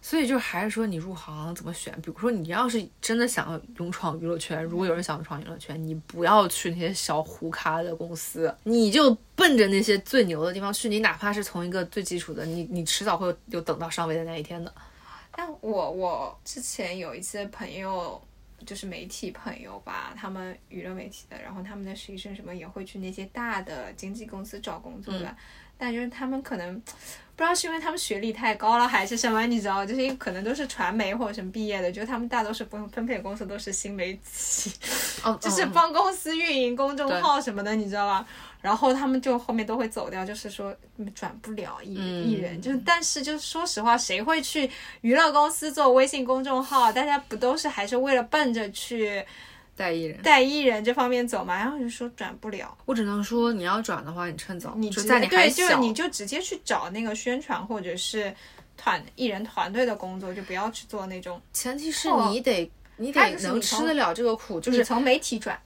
[0.02, 1.90] 所以就还是说，你入行怎么选？
[2.02, 10.90] 比如说，你要是真的想要勇闯娱乐圈，如果有人想勇闯娱乐圈，你不要去那些小糊咖的公司，你就奔着那些最牛的地方去。
[10.90, 14.70] 你哪怕是从一个最基础的，你你迟早会有有等到上位的那一天的。
[15.34, 18.20] 但我我之前有一些朋友，
[18.64, 25.36] 就是媒体朋友吧，他们娱乐媒体的，然后他们的实习生什么也会去那些大的经纪公司找工作的，
[25.78, 34.72] 但就是他们可能不知道是因为他们学历太高了还是什么，你知道，就是因为可能都是传媒或者什么毕业的，就他们大多数分分配的公司都是新媒体，
[35.24, 38.26] 哦，就是嗯帮公司运营公众号什么的，你知道吧？
[38.64, 44.70] 然后他们就后面都会走掉，就是说嗯转不了艺嗯艺人，就是但是就是说实话，谁会去
[45.02, 46.90] 娱乐公司做微信公众号？
[46.90, 49.22] 大家不都是还是为了奔着去
[49.76, 50.22] 带艺人。
[50.22, 51.54] 带艺人这方面走嘛？
[51.54, 58.34] 然后就说转不了，我只能说，你要转的话，你趁早，你直就在你对，就是，你就直接去找那个宣传或者是
[58.78, 65.60] 团艺人团队的工作，就不要去做那种前提是哦你得你还得能吃得了这个苦，就是从媒体转，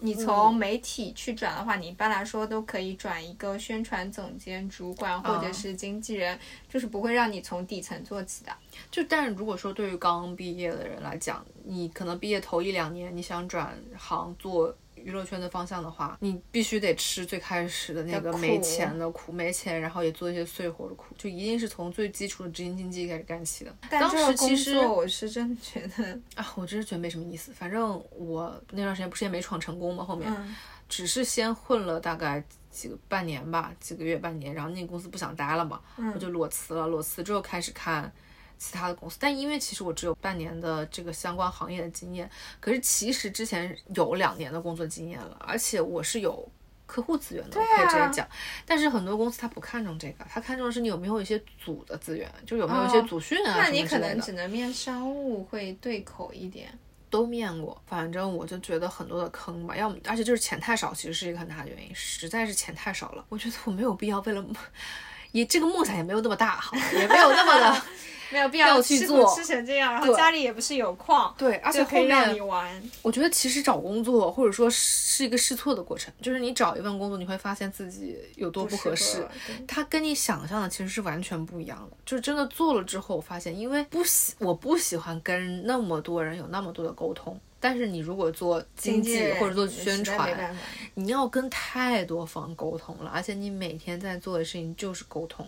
[0.00, 6.38] 你嗯从媒体去转的话，你一般来说都可以转一个宣传总监、主管或者嗯是经纪人，
[6.68, 8.52] 就是不会让你从底层做起的。
[8.90, 14.74] 就但是如果说对于刚毕业的人来讲，你可能毕业头一两年，你想转行做
[15.04, 23.74] 娱乐圈的方向的话，你必须得吃最开始的那个没钱的苦，没钱，然后也做一些碎活的苦，就一定是从最基础的执行经济开始干起的。
[23.90, 27.52] 当时其实我是真觉得，啊，我真是觉得没什么意思。
[27.52, 30.56] 反正我那段时间不是也没闯成功嘛，后面、嗯，
[30.88, 36.86] 只是先混了大概几个半年吧，几个月半年，然后那个公司不想待了嘛，嗯我就裸辞了。
[36.86, 38.12] 裸辞之后开始看
[38.60, 42.30] 其他的公司，但因为其实我只有半年的这个相关行业的经验，
[42.60, 46.48] 可是其实之前有两年的工作经验了，而且我是有。
[46.92, 48.28] 客户资源的，我可以直接讲，
[48.66, 56.76] 但是很多公司他不看重这个，他看重的是你有没有一些组的资源，就有没有一些哦组训啊、那你可能只能面商务会对口一点。
[57.08, 63.24] 都面过，反正我就觉得很多的坑吧，要么而且就是钱太少，其实是一个很大的原因，实在是钱太少了。
[63.28, 64.52] 我觉得我没有必要为了梦，
[65.30, 67.82] 也这个梦想也没有那么大，好，也没有那么的
[68.30, 72.82] 没有必要要去做吃吃成这样，然后家里也不是有矿，对，而且后就可以让面你玩。
[73.02, 79.26] 我觉得其实找工作或者说是一个试错的过程，就是你找一份工作，你会发现自己有多不合适。
[79.46, 90.56] 对它跟你想象的其实是完全不一样的，就是真的做了之后，我发现，因为不喜我不喜欢跟那么多人有那么多的沟通，但是你如果做经济或者做宣传
[90.94, 95.46] 你要跟太多方沟通了，而且你每天在做的事情就是沟通。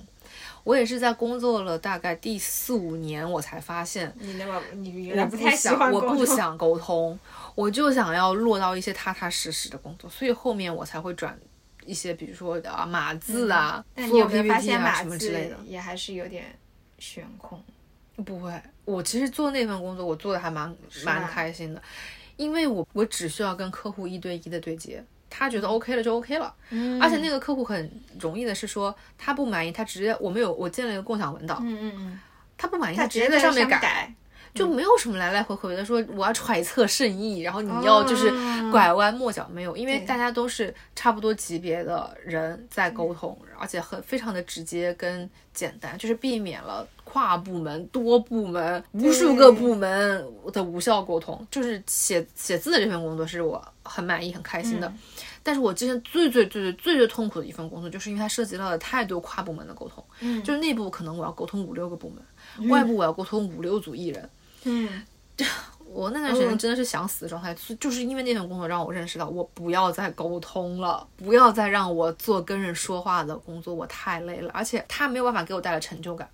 [0.64, 7.18] 我也是在工作了大概第四五年，我才发现你那么你原来我不太喜想，我不想沟通，
[7.54, 11.36] 我就想要落到一些踏踏实实的工作，所以后面我才会转
[11.84, 15.56] 一些，比如说啊码字啊，你有没有发现码什么之类的。
[15.66, 16.44] 也还是有点
[16.98, 17.62] 悬空？
[18.24, 18.52] 不会，
[18.84, 20.72] 我其实做那份工作，我做的还蛮
[21.04, 21.82] 蛮开心的，
[22.36, 25.02] 因为我我只需要跟客户一对一的对接，
[25.34, 27.00] 他觉得 OK 了就 OK 了，嗯。
[27.00, 32.20] 而且那个客户很容易的是说他不满意，他直接我们有我建了一个共享文档，嗯嗯嗯，
[32.58, 34.14] 他不满意他直接在上面改，改，
[34.54, 51.46] 就没有什么来来回回的说我要揣测圣意，然后你要就是哦拐弯抹角，没有，因为大家都是差不多级别的人在沟通，而且很非常的直接跟简单，就是避免了跨部门、多部门、无数个部门的无效沟通。
[51.50, 54.88] 就是写写字的这份工作是我很满意、很开心的。
[54.88, 54.98] 嗯
[55.44, 60.02] 但是我之前最最最最最最痛苦的一份工作，就是因为它涉及到了太多跨部门的沟通。
[60.20, 64.30] 嗯就是内部可能我要沟通五六个部门，外部我要沟通五六组艺人。
[64.62, 65.02] 嗯，
[65.84, 76.28] 我那段时间真的是想死的状态，就就是因为那份工作让我认识到，我不要再沟通了，不要再让我做跟人说话的工作，我太累了，而且它没有办法给我带来成就感。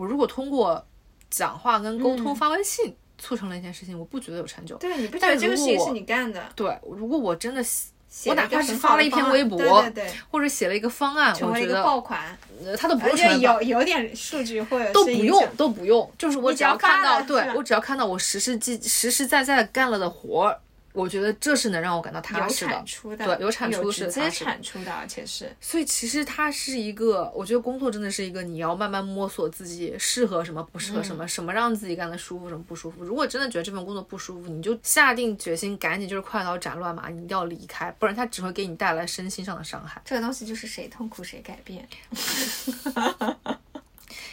[0.00, 0.82] 我如果通过
[1.28, 4.74] 讲话跟沟通、发微信促成了一件事情，我不觉得有成就。
[4.76, 6.42] 对，你不觉但得这个事情是你干的？
[6.56, 12.34] 对，如果我真的写我哪怕是发了一篇微博对对对，或者写了一个方案，我觉得爆款，
[12.64, 20.58] 呃它都不用成为有有点数据或者都不用都不用，就是我只要看到，对我只要看到我实实际实实在在干了的活儿，
[20.92, 22.86] 我觉得这是能让我感到踏实的产。
[22.86, 33.04] 出的，对有产出是直接产出的，而且是所以其实它是一个，我觉得工作真的是一个你要慢慢摸索自己适合什么，不适合什么，什么让自己干的舒服，什么不舒服。
[33.04, 40.02] 如果真的觉得这份工作不舒服，你就下定决心，赶紧就是快刀斩乱麻，你一定要离开，不然它只会给你带来身心上的伤害。
[40.04, 41.88] 这个东西就是谁痛苦谁改变。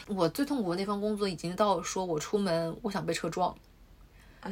[0.08, 3.56] 我最痛苦的那份工作已经到说我出门我想被车撞，啊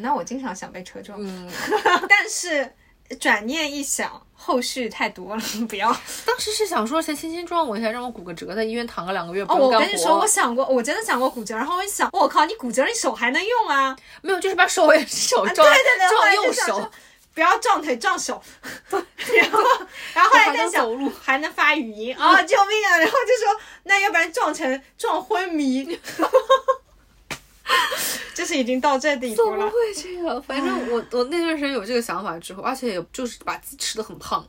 [0.01, 1.51] 那我经常想被车撞，嗯，
[2.09, 2.73] 但是
[3.19, 5.95] 转念一想，后续太多了， 不要。
[6.25, 9.55] 当时是想说先轻轻撞我一下，让我骨个折，在医院躺个两个月哦。
[9.55, 13.95] 我跟你说，我想过，我真的想过骨折，然后我一想，我靠，你骨折你手还能用啊？
[14.21, 16.91] 没有，就是把手也手撞，对对对，撞右手，
[17.33, 18.41] 不要撞腿撞手，
[18.89, 19.59] 然后
[20.13, 22.97] 然后后来在想还还能发语音啊，救命啊！
[22.97, 25.99] 然后就说那要不然撞成撞昏迷，
[28.35, 29.49] 就是已经到这地步了。
[29.51, 30.41] 怎么会这样？
[30.41, 34.45] 反正我 我那段时间有这个想法之后，而且也就是把自己吃的很胖。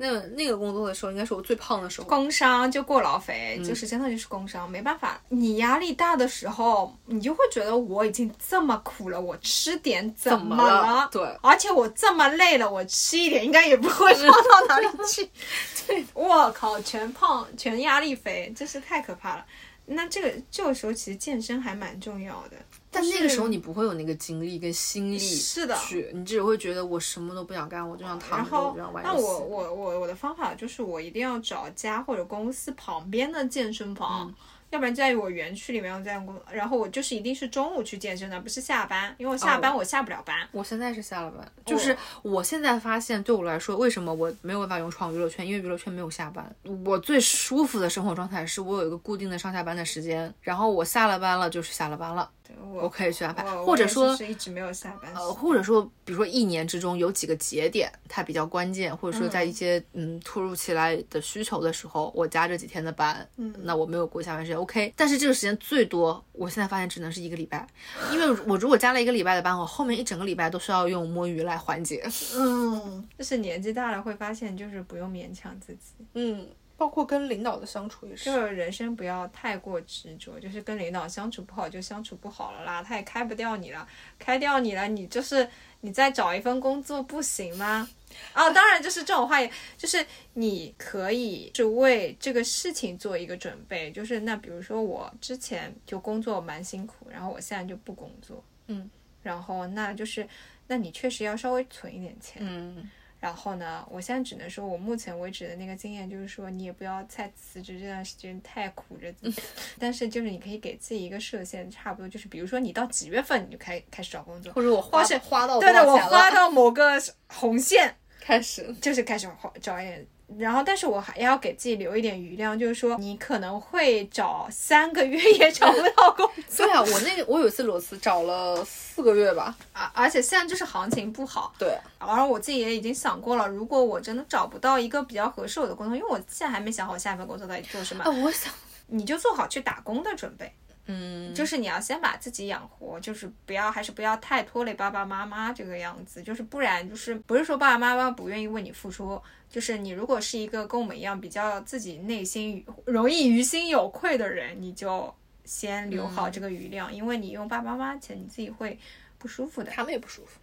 [0.00, 2.06] 那那个工作的时候，应该是我最胖的时候。
[2.06, 5.20] 工伤就过劳嗯肥，就是真的就是工伤，没办法。
[5.28, 15.28] 你压力大的时候，你就会觉得我已经这么苦了，我吃点怎么了对而且我这么累了，我吃一点应该也不会胖到哪里去。
[15.88, 19.44] 对，我靠，全胖全压力肥，真是太可怕了。
[19.88, 22.56] 那这个这个时候其实健身还蛮重要的，
[22.90, 29.14] 但那个时候你不会有那个精力跟心力是的去，你只会觉得我什么都不想干，我就想躺着，然后我就想玩那。
[29.14, 34.28] 我我我我的方法就是我一定要找家或者公司旁边的健身房。
[34.28, 34.34] 嗯
[34.70, 40.36] 要不然在我园区里面，我在公，然后我就是一定是中午去健身的，不是下班，因为我下班我下不了班。
[40.52, 45.46] 我现在是下了班，就是我现在发现，对我来说，为什么我没有办法勇闯娱乐圈？
[45.46, 46.54] 因为娱乐圈没有下班。
[46.84, 52.30] 我最舒服的生活状态是我有一个固定的上下班的时间，然后我下了班了就是下了班了，
[52.60, 55.12] 我我可以去安排，或者说是是一直没有下班。
[55.14, 64.92] 呃，或者说，比如说一年之中有几个节点，它比较关键，或者说在一些嗯突如其来的需求的时候，我加这几天的班，嗯，那我没有过下班时间，OK。
[64.96, 67.66] 但是这个时间最多，我现在发现只能是一个礼拜，
[68.12, 72.04] 因为我如果加了一个礼拜的班，我后面一整个礼拜都需要用摸鱼来缓解。
[72.36, 76.46] 嗯，就是年纪大了会发现，就是不用勉强自己，嗯，
[76.78, 78.26] 包括跟领导的相处也是。
[78.26, 83.86] 就是人生不要太过执着，就是跟领导相处不好就相处不好了啦，他也开不掉你了，
[84.18, 85.46] 开掉你了，你就是
[85.80, 87.86] 你再找一份工作不行吗？
[88.32, 90.04] 啊，当然就是这种话也，就是
[90.34, 98.88] 你可以是为这个事情做一个准备，就是那比如说我之前就工作蛮辛苦，然后我现在就不工作，嗯，
[99.22, 100.26] 然后那就是
[100.68, 109.42] 那你确实要稍微存一点钱，嗯，然后呢，我现在只能说，我目前为止的那个经验就是说，你也不要再辞职这段时间太苦着自己，
[109.78, 116.92] 但是就是你可以给自己一个设限，差不多就是比如说你到几月份你就开开始找工作，或者我花花到对对，我花到某个
[117.26, 118.72] 红线，开始。
[118.80, 120.06] 就是开始花找一点。
[120.36, 129.56] 然后，但是我还要给自己留一点余量，就是说，你可能会找三个月也找不到工作，对啊，我那个我有一次裸辞找了四个月吧。
[129.72, 138.52] 而而且现在就是行情不好，对，然后我自己也已经想过了，如果我真的找不到一个比较合适我的工作，因为我现在还没想好下一份工作到底做什么，啊，我想，
[138.88, 140.52] 你就做好去打工的准备，
[140.90, 149.20] 嗯，就是你要先把自己养活，就是不要还是不要太拖累爸爸妈妈这个样子，就是不然就是不是说爸爸妈妈不愿意为你付出，
[149.50, 155.14] 就是你如果是一个跟我们一样比较自己内心容易于心有愧的人，你就
[155.44, 158.78] 先留好这个余量，因为你用爸爸妈妈钱，你自己会
[159.18, 159.70] 不舒服的。
[159.70, 160.40] 他们也不舒服。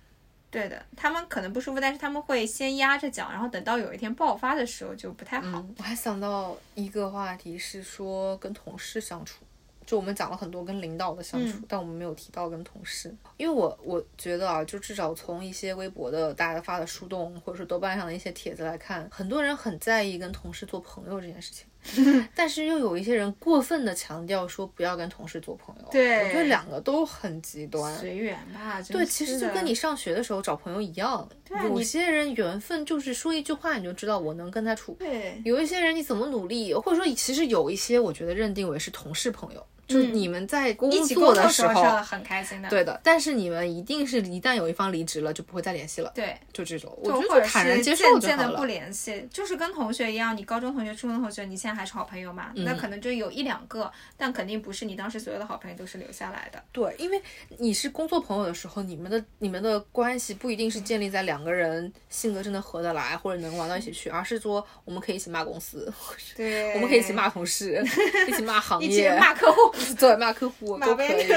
[0.52, 5.60] 对的，他们可能不舒服，但是他们会先压着讲，然后等到有一天爆发的时候就不太好。
[5.60, 9.44] 嗯，我还想到一个话题是说跟同事相处，
[9.86, 13.14] 就我们讲了很多跟领导的相处，但我们没有提到跟同事。
[13.38, 21.66] 因为我我觉得啊，就至少从一些微博的大家发的树洞，或者说豆瓣上的一些帖子来看，很多人很在意跟同事做朋友这件事情。
[22.34, 25.88] 但是又有一些人过分的强调说不要跟同事做朋友。
[25.92, 27.96] 对我觉得两个都很极端。
[27.96, 28.82] 随缘吧。
[28.82, 31.30] 真对，其实就跟你上学的时候找朋友一样，
[31.70, 42.70] 有些人缘分就是说一句话你就知道我能跟他处，对有一些人你怎么努力，或者说其实有一些我觉得认定为是同事朋友，就是你们在工嗯一起作的时候，是很开心的。
[42.70, 48.20] 对的，但是你们一定是一旦有一方离职了就不会再联系了，对，就这种，我就觉得坦然接受渐就好了。
[48.20, 52.52] 渐的不联系，就是跟同学一样，你高中同学、初中同学，你现在还是好朋友嘛？
[52.56, 56.62] 那可能就有一两个，但肯定不是你当时所有的好朋友都是留下来的。
[56.72, 57.22] 对，因为
[57.58, 65.94] 你是工作朋友的时候，你们的你们的关系不一定是建立在两个人性格真的合得来，或者能玩到一起去，而是说我们可以一起骂公司，
[66.36, 67.84] 对，我们可以一起骂同事，
[68.28, 69.75] 一起骂行业一起业，骂客户。
[70.00, 71.28] 对，骂客户 马都可以。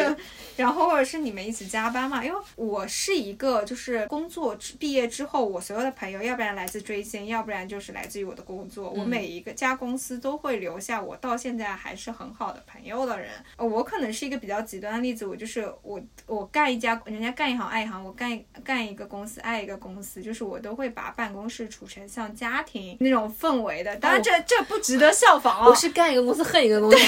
[0.56, 2.24] 然后或者是你们一起加班嘛？
[2.24, 8.90] 因为我是一个，就是工作毕业之后，我所有的朋友，要不然来自追星，要不然就是来自于我的工作。
[8.90, 13.30] 我每一个家公司都会留下我到现在还是很好的朋友的人。
[13.56, 23.94] 呃我可能是一个比较极端的例子，我就是我我干一家，人家干一行爱一行，我干干一个公司爱一个公司，就是我都会把办公室处成像家庭那种氛围的。
[23.98, 25.68] 当然这这不值得效仿哦。
[25.70, 26.98] 我是干一个公司恨一个公司，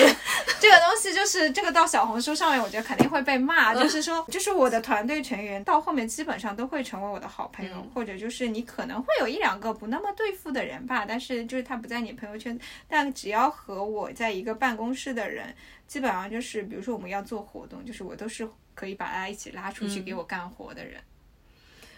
[0.61, 3.75] 这个东西就是这个到小红书上面，我觉得肯定会被骂。
[3.81, 15.55] 就是说，就是我的团队成员到后面基本上都会成为我的好朋友，或者就是你可能会有一两个不那么对付的人吧，但是就是他不在你朋友圈，但只要和我在一个办公室的人，
[15.87, 21.01] 基本上就是比如说我们要做活动，就是我都是可以把大家一起拉出去给我干活的人，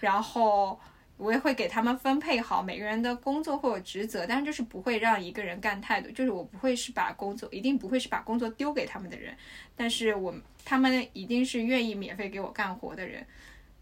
[0.01, 0.81] 然后。
[1.16, 9.32] 我也会给他们分配好每个人的工作或者职责，但是就是不会让一个人干太多，就是我不会是把工作，一定不会是把工作丢给他们的人，
[9.76, 10.34] 但是我
[10.64, 13.24] 他们一定是愿意免费给我干活的人。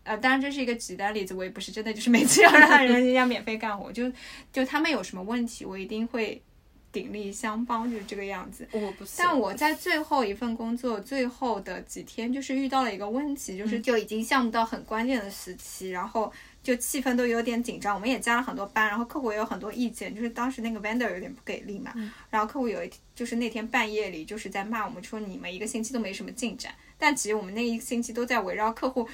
[0.02, 4.10] 呃，当然这是一个极端例子，我也不是真的就是每次要让人家免费干活，就
[4.50, 6.42] 就他们有什么问题，我一定会
[6.90, 8.66] 鼎力相帮，就是这个样子。
[8.72, 9.12] 我不是。
[9.18, 16.32] 但我在最后一份工作最后的几天，就是遇到了一个问题，就是就已经项目到很关键的时期，然后
[16.62, 17.94] 就气氛都有点紧张。
[17.94, 21.92] 我们也加了很多班，然后客户也有很多意见，就是当时那个 vendor 有点不给力嘛。
[22.30, 29.08] 然后客户有一就是那天半夜里就是在骂我们说你们一个星期都没什么进展，但其实我们那一个星期都在围绕客户。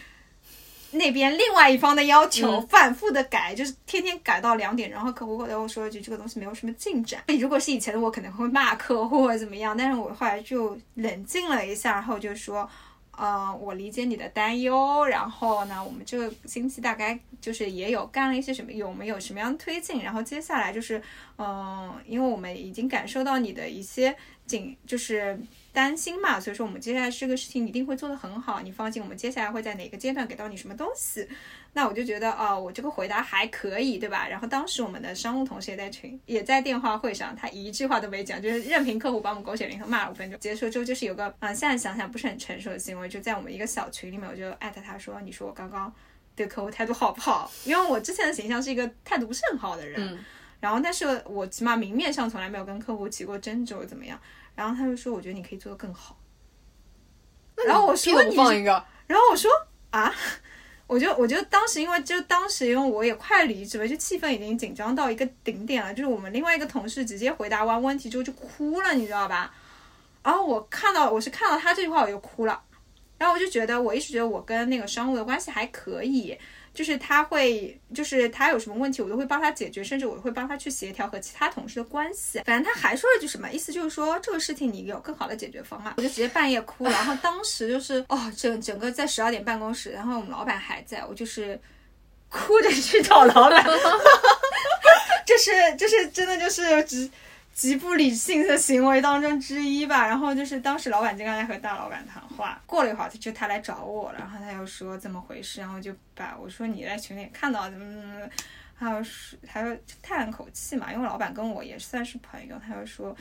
[0.93, 7.23] 那边另外一方的要求反复的改，就是天天改到两点，然后客户后来又说一句这个东西没有什么进展。
[7.41, 12.71] 如果是以前的我，可能会骂客户或者怎么样，但是我后来就冷静了一下，然后就说，
[13.19, 21.03] 嗯，我理解你的担忧，然后呢，我们这个星期大概就是也有干了一些什么，有没有什么样的推进，然后接下来就是，
[21.39, 24.17] 嗯、因为我们已经感受到你的一些
[24.47, 25.39] 紧，就是。
[25.77, 31.29] 担心嘛，所以说我们接下来这个事情一定会做得很好，你放心，我们接下来会在哪个阶段给到你什么东西。
[31.77, 34.27] 那我就觉得哦、我这个回答还可以，对吧？
[34.27, 40.41] 然后当时我们的商务同事也在群，也在电话会上，他一句话都没讲，就是任凭客户把我们狗血淋头骂了五分钟。
[40.41, 45.93] 结束之后就是有个，嗯、现在想想不是很成熟的行为，就在我们一个小群里面，我就艾特他说，你说我刚刚
[46.35, 47.53] 对客户态度好不好？
[47.67, 50.25] 因为我之前的形象是一个态度不是很好的人，嗯
[50.59, 54.19] 然后但是我起码明面上从来没有跟客户起过争执或怎么样。
[54.55, 56.19] 然后他就说，我觉得你可以做得更好。
[57.67, 59.51] 然后我说你放一个，然后我说
[59.91, 60.13] 啊，
[60.87, 65.93] 我就我就当时因为就当时因为我也快离职了，就气氛已经紧张到一个顶点了。
[65.93, 69.53] 就是我们另外一个同事直接回答完问题之后就哭了，你知道吧？
[70.23, 72.63] 然后我看到我是看到他这句话我就哭了，
[73.19, 76.39] 然后我就觉得我一直觉得我跟那个商务的关系还可以。
[76.77, 82.43] 就是他会，就是他有什么问题，我都会帮他解决，甚至我会帮他去协调和其他同事的关系。
[82.45, 85.95] 反正他还说了句什么，意思就是说这个事情你有更好的解决方案。
[85.97, 91.59] 我就直接半夜哭，然后当时就是哦，整整个在十二点办公室，然后我们老板还在，我就是
[92.29, 93.65] 哭着去找老板，
[95.25, 97.11] 就是就是真的就是极
[97.57, 100.07] 极不理性的行为当中之一吧。
[100.07, 108.31] 然后就是当时老板就刚才和大老板谈话，过了一会儿他就他来找我了，然后他又说怎么回事，然后就把我说你在群里看到怎么怎么怎么，
[108.79, 113.17] 他又说他又叹了口气嘛，因为老板跟我也算是朋友，他又说。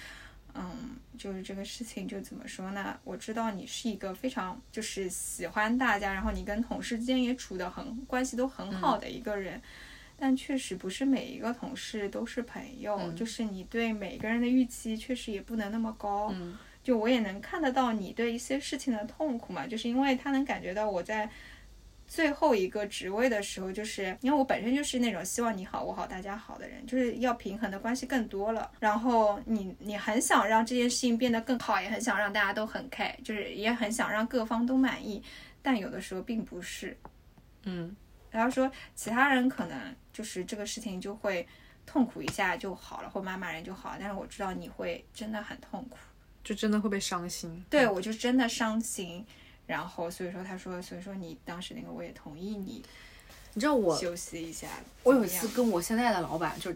[0.58, 2.98] 嗯，就是这个事情就怎么说呢？
[3.04, 9.62] 我知道你是一个非常就是喜欢大家，然后你跟同事之间也处得很关系都很好的一个人，
[10.18, 16.30] 但确实不是每一个同事都是朋友，就是你对每个人的预期确实也不能那么高。
[16.34, 21.28] 嗯就我也能看得到你对一些事情的痛苦嘛，就是因为他能感觉到我在
[22.06, 28.70] 最后一个职位的时候，就是因为我本身就是那种希望你好我好大家好的人，就是要平衡的关系更多了。
[28.80, 35.24] 然后你你很想让这件事情变得更好，也很想让大家都很开，就是也很想让各方都满意，
[35.64, 36.96] 但有的时候并不是。
[37.64, 37.96] 嗯
[38.36, 41.48] 然后说其他人可能就是这个事情就会
[41.86, 43.98] 痛苦一下就好了，或骂骂人就好了。
[43.98, 45.98] 但是我知道你会真的很痛苦，
[46.44, 47.64] 就真的会被伤心。
[47.70, 49.26] 对我就真的伤心。
[49.66, 52.84] 然后所以说他说，所以说你当时那个我也同意你
[53.54, 54.68] 你知道我休息一下。
[55.04, 56.74] 我有一次跟我现在的老板就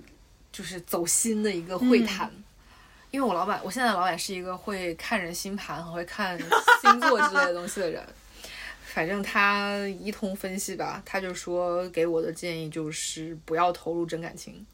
[0.53, 2.31] 就是走心的一个会谈，
[3.11, 6.39] 因为我老板我现在的老板是一个会看人星盘和会看
[6.81, 8.01] 星座之类的东西的人。
[8.91, 14.65] 反正他一通分析吧，他就说给我的建议就是不要投入真感情，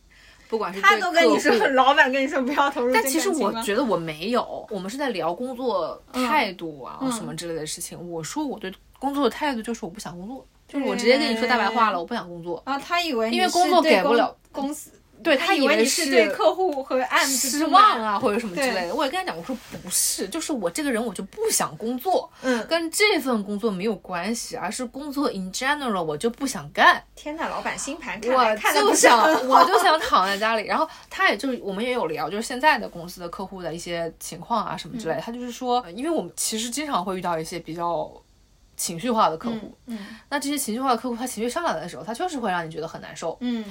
[0.47, 3.33] 不管是他都跟你说，老板跟你说不要投入真但感情吗。
[3.33, 8.09] 其实我觉得我没有，我们是在聊工作态度啊、嗯什么之类的事情。
[8.09, 12.61] 我说我对工作的态度就是我不想工作，就是我直接跟你说大白话了，我不想工作。
[12.65, 14.91] 啊，他以为因为工作给不了公司，
[15.25, 17.65] 对他以为你是对客户和案子失。
[17.65, 18.95] 望啊，或者什么之类的。
[18.95, 27.03] 我也跟他讲，我说不是，就是我这个人我就不想工作，嗯，跟这份工作没有关系，而是工作 in general 我就不想干。
[27.15, 29.19] 天呐，老板星盘看来我看就想，
[29.49, 30.65] 我就想 躺在家里。
[30.67, 35.21] 然后他也就是我们也有聊，就是现在的公司的客户的一些情况啊什么之类的。
[35.21, 38.11] 他就是说，呃因为我们其实经常会遇到一些比较
[38.77, 39.97] 情绪化的客户，嗯
[40.29, 43.35] 那这些情绪化的客户，他情绪上来的时候，他确实会让你觉得很难受。
[43.39, 43.65] 嗯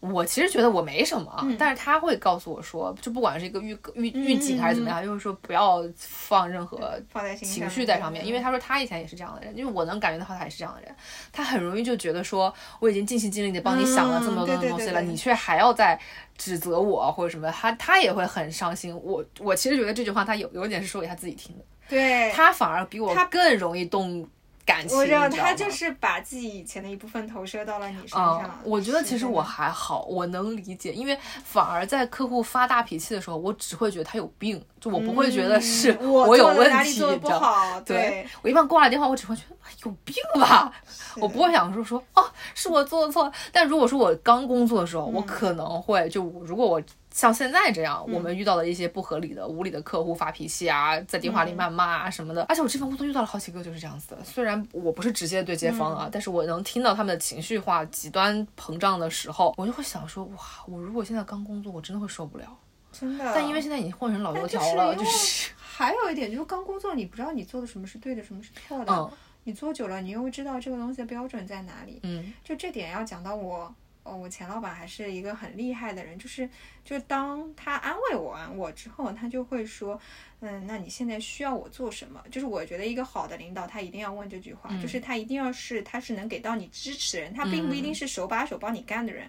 [0.00, 6.98] 我其实觉得我没什么，但是他会告诉我说，就不管是一个预预预警还是怎么样，就是说不要放任何
[7.38, 10.94] 情绪在上面，因为他说他以前也是这样的人，因为我能感觉到他也是这样的人，
[11.30, 15.10] 他很容易就觉得说我已经尽心尽力的帮你想了这么多嗯对对东西了，对对。
[15.10, 16.00] 你却还要在
[16.38, 18.98] 指责我或者什么，他他也会很伤心。
[19.02, 24.26] 我我其实觉得这句话他有有点是说给他自己听的，对，他反而比我他更容易动
[24.66, 40.72] 感情，我知道他就是把自己以前的一部分投射到了你身嗯上。，我觉得其实我还好，我能理解，因为反而在客户发大脾气的时候，我只会觉得他有病，就我不会觉得是嗯我有问题，不你知道吗好，对我一般挂了电话，我只会觉得哎有病吧，
[41.20, 42.24] 我不会想说说哦
[42.54, 43.30] 是我做的错。
[43.52, 46.80] 但如果说我刚工作的时候，我可能会就如果我
[47.12, 54.24] 像现在这样，我们遇到的一些不合理的、无理的客户发脾气啊，在电话里谩骂啊什么的，而且我这份工作遇到了好几个就是这样子的。
[54.24, 62.46] 虽然我不是直接对接方啊，但是我能听到他们的情绪化、极端膨胀的时候，我就会想说哇，我如果现在刚工作，我真的会受不了。
[62.92, 63.32] 真的。
[63.34, 68.92] 但因为现在已经混成老油条了，就就是是还有一点就是刚工作，你不知道你做的什么是对的，什么是错的。
[68.92, 69.10] 嗯
[69.44, 71.98] 你做久了，你又会知道这个东西的标准在哪里。
[72.02, 76.48] 嗯就这点要讲到我，哦，我前老板还是一个很厉害的人，就是
[76.84, 80.00] 就是当他安慰我完我之后，他就会说，
[80.40, 82.22] 嗯，那你现在需要我做什么？
[82.30, 89.28] 就是我觉得一个好的领导，他一定要问这句话，就是他一定要是他是能给到你支持的人，他并不一定是手把手帮你干的人。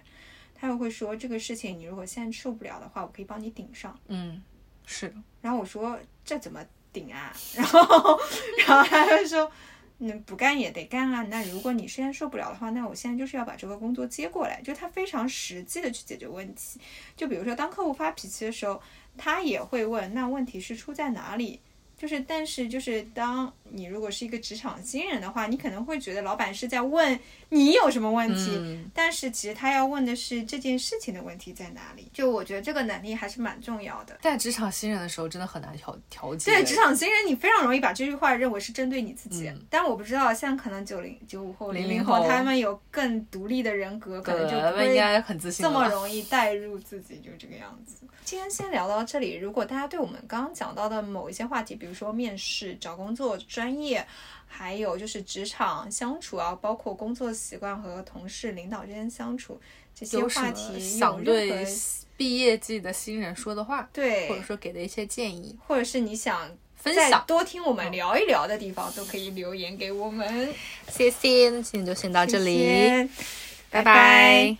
[0.54, 3.98] 他又会说这个事情你如果现在受不了的话，我可以帮你顶上。
[4.08, 4.42] 嗯，
[4.86, 5.16] 是的。
[5.40, 7.36] 然后我说这怎么顶啊？
[7.54, 8.18] 然后
[8.66, 9.52] 然后他就说。
[10.04, 11.22] 那，不干也得干啊。
[11.30, 16.80] 那如果你现在受不了的话，那我现在就是要把这个工作接过来，就他非常实际的去解决问题。
[17.16, 18.82] 就比如说，当客户发脾气的时候，
[19.16, 21.60] 他也会问，那问题是出在哪里？
[22.02, 27.16] 就是，但是就是，当你如果是一个职场新人的话，你可能会觉得老板是在问
[27.50, 32.10] 你有什么问题，嗯但是其实他要问的是这件事情的问题在哪里。
[32.12, 34.18] 就我觉得这个能力还是蛮重要的。
[34.20, 36.50] 在职场新人的时候，真的很难调调节。
[36.50, 48.04] 对职场新人，你非常容易把这句话认为是针对你自己，嗯但我不知道，像可能九零九五后、零00零后，后他们有更独立的人格，可能就对，不会应该很自信这么容易带入自己，就这个样子。
[48.24, 49.36] 今天先聊到这里。
[49.36, 54.06] 如果大家对我们刚刚讲到的某一些话题，比如说面试、找工作、专业，
[54.46, 59.60] 还有就是职场相处啊，包括工作习惯和同事、领导之间相处
[59.94, 61.66] 这些话题，想对
[62.16, 67.24] 毕业季的新人说的话，对，或者说给的一些建议，或者是你想分享。
[67.26, 70.52] 多听我们聊一聊的地方，都可以留言给我们。
[70.88, 73.08] 谢谢，那今天就先到这里，谢谢
[73.70, 74.56] 拜拜拜